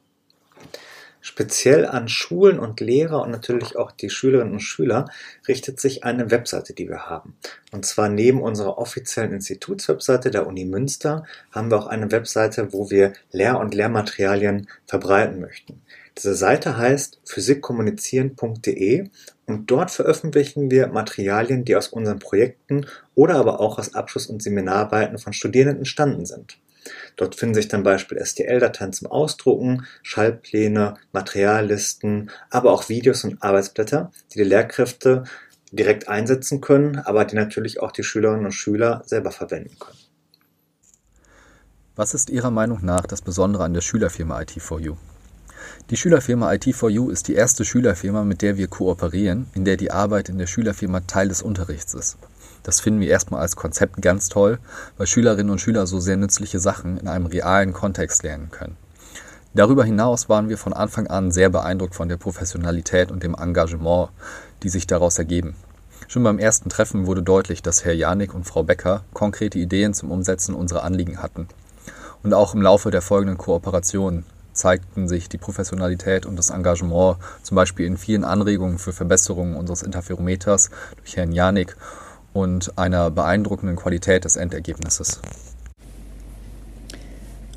[1.25, 5.05] Speziell an Schulen und Lehrer und natürlich auch die Schülerinnen und Schüler
[5.47, 7.37] richtet sich eine Webseite, die wir haben.
[7.71, 12.91] Und zwar neben unserer offiziellen Institutswebseite der Uni Münster haben wir auch eine Webseite, wo
[12.91, 15.81] wir Lehr- und Lehrmaterialien verbreiten möchten.
[16.17, 19.07] Diese Seite heißt physikkommunizieren.de
[19.45, 24.43] und dort veröffentlichen wir Materialien, die aus unseren Projekten oder aber auch aus Abschluss- und
[24.43, 26.57] Seminararbeiten von Studierenden entstanden sind.
[27.15, 34.11] Dort finden sich dann Beispiel STL-Dateien zum Ausdrucken, Schallpläne, Materiallisten, aber auch Videos und Arbeitsblätter,
[34.33, 35.23] die die Lehrkräfte
[35.71, 39.97] direkt einsetzen können, aber die natürlich auch die Schülerinnen und Schüler selber verwenden können.
[41.95, 44.97] Was ist Ihrer Meinung nach das Besondere an der Schülerfirma IT4U?
[45.89, 50.29] Die Schülerfirma IT4U ist die erste Schülerfirma, mit der wir kooperieren, in der die Arbeit
[50.29, 52.17] in der Schülerfirma Teil des Unterrichts ist.
[52.63, 54.57] Das finden wir erstmal als Konzept ganz toll,
[54.97, 58.77] weil Schülerinnen und Schüler so sehr nützliche Sachen in einem realen Kontext lernen können.
[59.53, 64.09] Darüber hinaus waren wir von Anfang an sehr beeindruckt von der Professionalität und dem Engagement,
[64.63, 65.55] die sich daraus ergeben.
[66.07, 70.11] Schon beim ersten Treffen wurde deutlich, dass Herr Janik und Frau Becker konkrete Ideen zum
[70.11, 71.47] Umsetzen unserer Anliegen hatten.
[72.23, 77.55] Und auch im Laufe der folgenden Kooperationen zeigten sich die Professionalität und das Engagement zum
[77.55, 81.75] Beispiel in vielen Anregungen für Verbesserungen unseres Interferometers durch Herrn Janik
[82.33, 85.21] und einer beeindruckenden Qualität des Endergebnisses.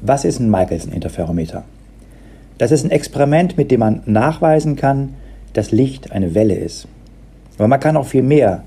[0.03, 1.65] Was ist ein Michelson-Interferometer?
[2.59, 5.15] Das ist ein Experiment, mit dem man nachweisen kann,
[5.53, 6.87] dass Licht eine Welle ist.
[7.59, 8.63] Aber man kann auch viel mehr.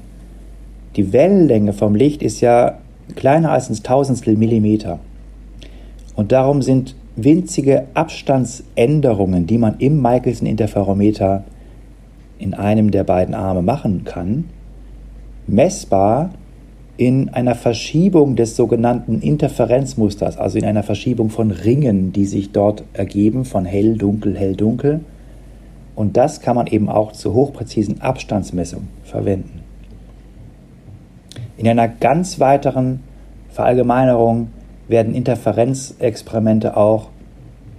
[0.95, 2.79] Die Wellenlänge vom Licht ist ja
[3.15, 4.99] kleiner als ein Tausendstel Millimeter.
[6.15, 11.43] Und darum sind winzige Abstandsänderungen, die man im Michelson-Interferometer
[12.39, 14.45] in einem der beiden Arme machen kann,
[15.51, 16.31] messbar
[16.99, 22.83] in einer Verschiebung des sogenannten Interferenzmusters, also in einer Verschiebung von Ringen, die sich dort
[22.91, 24.99] ergeben, von hell, dunkel, hell, dunkel.
[25.95, 29.61] Und das kann man eben auch zur hochpräzisen Abstandsmessung verwenden.
[31.55, 32.99] In einer ganz weiteren
[33.49, 34.49] Verallgemeinerung
[34.89, 37.09] werden Interferenzexperimente auch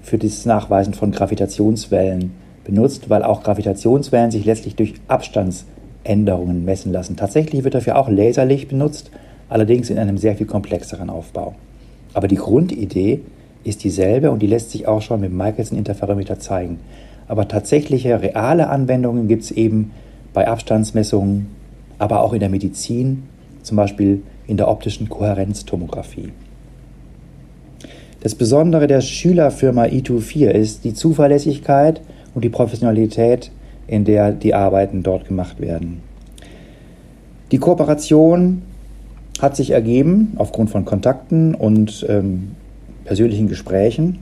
[0.03, 2.33] für das Nachweisen von Gravitationswellen
[2.65, 7.17] benutzt, weil auch Gravitationswellen sich letztlich durch Abstandsmessungen Änderungen messen lassen.
[7.17, 9.11] Tatsächlich wird dafür auch Laserlicht benutzt,
[9.49, 11.55] allerdings in einem sehr viel komplexeren Aufbau.
[12.15, 13.21] Aber die Grundidee
[13.65, 16.79] ist dieselbe und die lässt sich auch schon mit Michelson-Interferometer zeigen.
[17.29, 19.93] Aber tatsächliche reale Anwendungen gibt es eben
[20.33, 21.49] bei Abstandsmessungen,
[21.99, 23.25] aber auch in der Medizin,
[23.63, 26.33] zum Beispiel in der optischen Kohärenztomographie.
[28.23, 32.01] Das Besondere der Schülerfirma I24 ist die Zuverlässigkeit
[32.35, 33.51] und die Professionalität
[33.91, 36.01] in der die Arbeiten dort gemacht werden.
[37.51, 38.63] Die Kooperation
[39.43, 42.53] hat sich ergeben aufgrund von Kontakten und ähm,
[43.05, 44.21] persönlichen Gesprächen.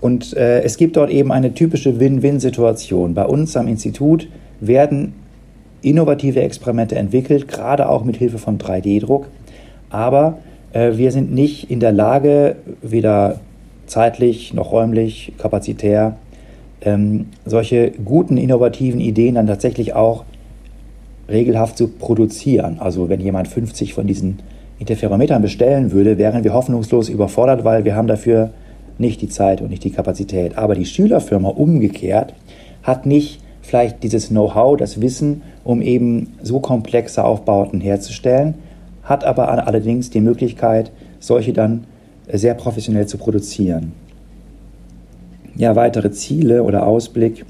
[0.00, 3.14] Und äh, es gibt dort eben eine typische Win-Win-Situation.
[3.14, 4.26] Bei uns am Institut
[4.60, 5.14] werden
[5.82, 9.28] innovative Experimente entwickelt, gerade auch mit Hilfe von 3D-Druck.
[9.90, 10.38] Aber
[10.72, 13.38] äh, wir sind nicht in der Lage, weder
[13.86, 16.16] zeitlich noch räumlich, kapazitär,
[16.84, 20.24] ähm, solche guten, innovativen Ideen dann tatsächlich auch
[21.28, 22.78] regelhaft zu produzieren.
[22.80, 24.40] Also wenn jemand 50 von diesen
[24.78, 28.50] Interferometern bestellen würde, wären wir hoffnungslos überfordert, weil wir haben dafür
[28.98, 30.58] nicht die Zeit und nicht die Kapazität.
[30.58, 32.34] Aber die Schülerfirma umgekehrt
[32.82, 38.54] hat nicht vielleicht dieses Know-how, das Wissen, um eben so komplexe Aufbauten herzustellen,
[39.04, 41.84] hat aber allerdings die Möglichkeit, solche dann
[42.30, 43.92] sehr professionell zu produzieren.
[45.54, 47.44] Ja, weitere Ziele oder Ausblick.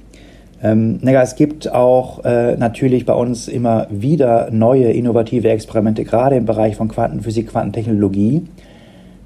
[0.63, 6.37] Ähm, naja, es gibt auch äh, natürlich bei uns immer wieder neue innovative Experimente, gerade
[6.37, 8.45] im Bereich von Quantenphysik, Quantentechnologie.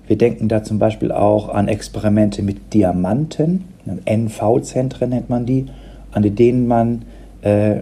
[0.07, 3.65] Wir denken da zum Beispiel auch an Experimente mit Diamanten,
[4.05, 5.67] NV-Zentren nennt man die,
[6.13, 7.03] an denen man
[7.43, 7.81] äh,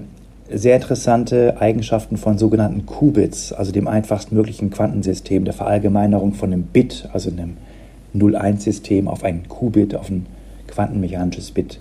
[0.50, 7.08] sehr interessante Eigenschaften von sogenannten Qubits, also dem einfachstmöglichen Quantensystem, der Verallgemeinerung von einem Bit,
[7.12, 7.56] also einem
[8.14, 10.26] 0-1-System auf ein Qubit, auf ein
[10.74, 11.78] quantenmechanisches Bit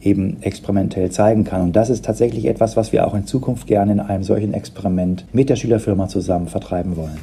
[0.00, 1.62] eben experimentell zeigen kann.
[1.62, 5.24] Und das ist tatsächlich etwas, was wir auch in Zukunft gerne in einem solchen Experiment
[5.32, 7.18] mit der Schülerfirma zusammen vertreiben wollen.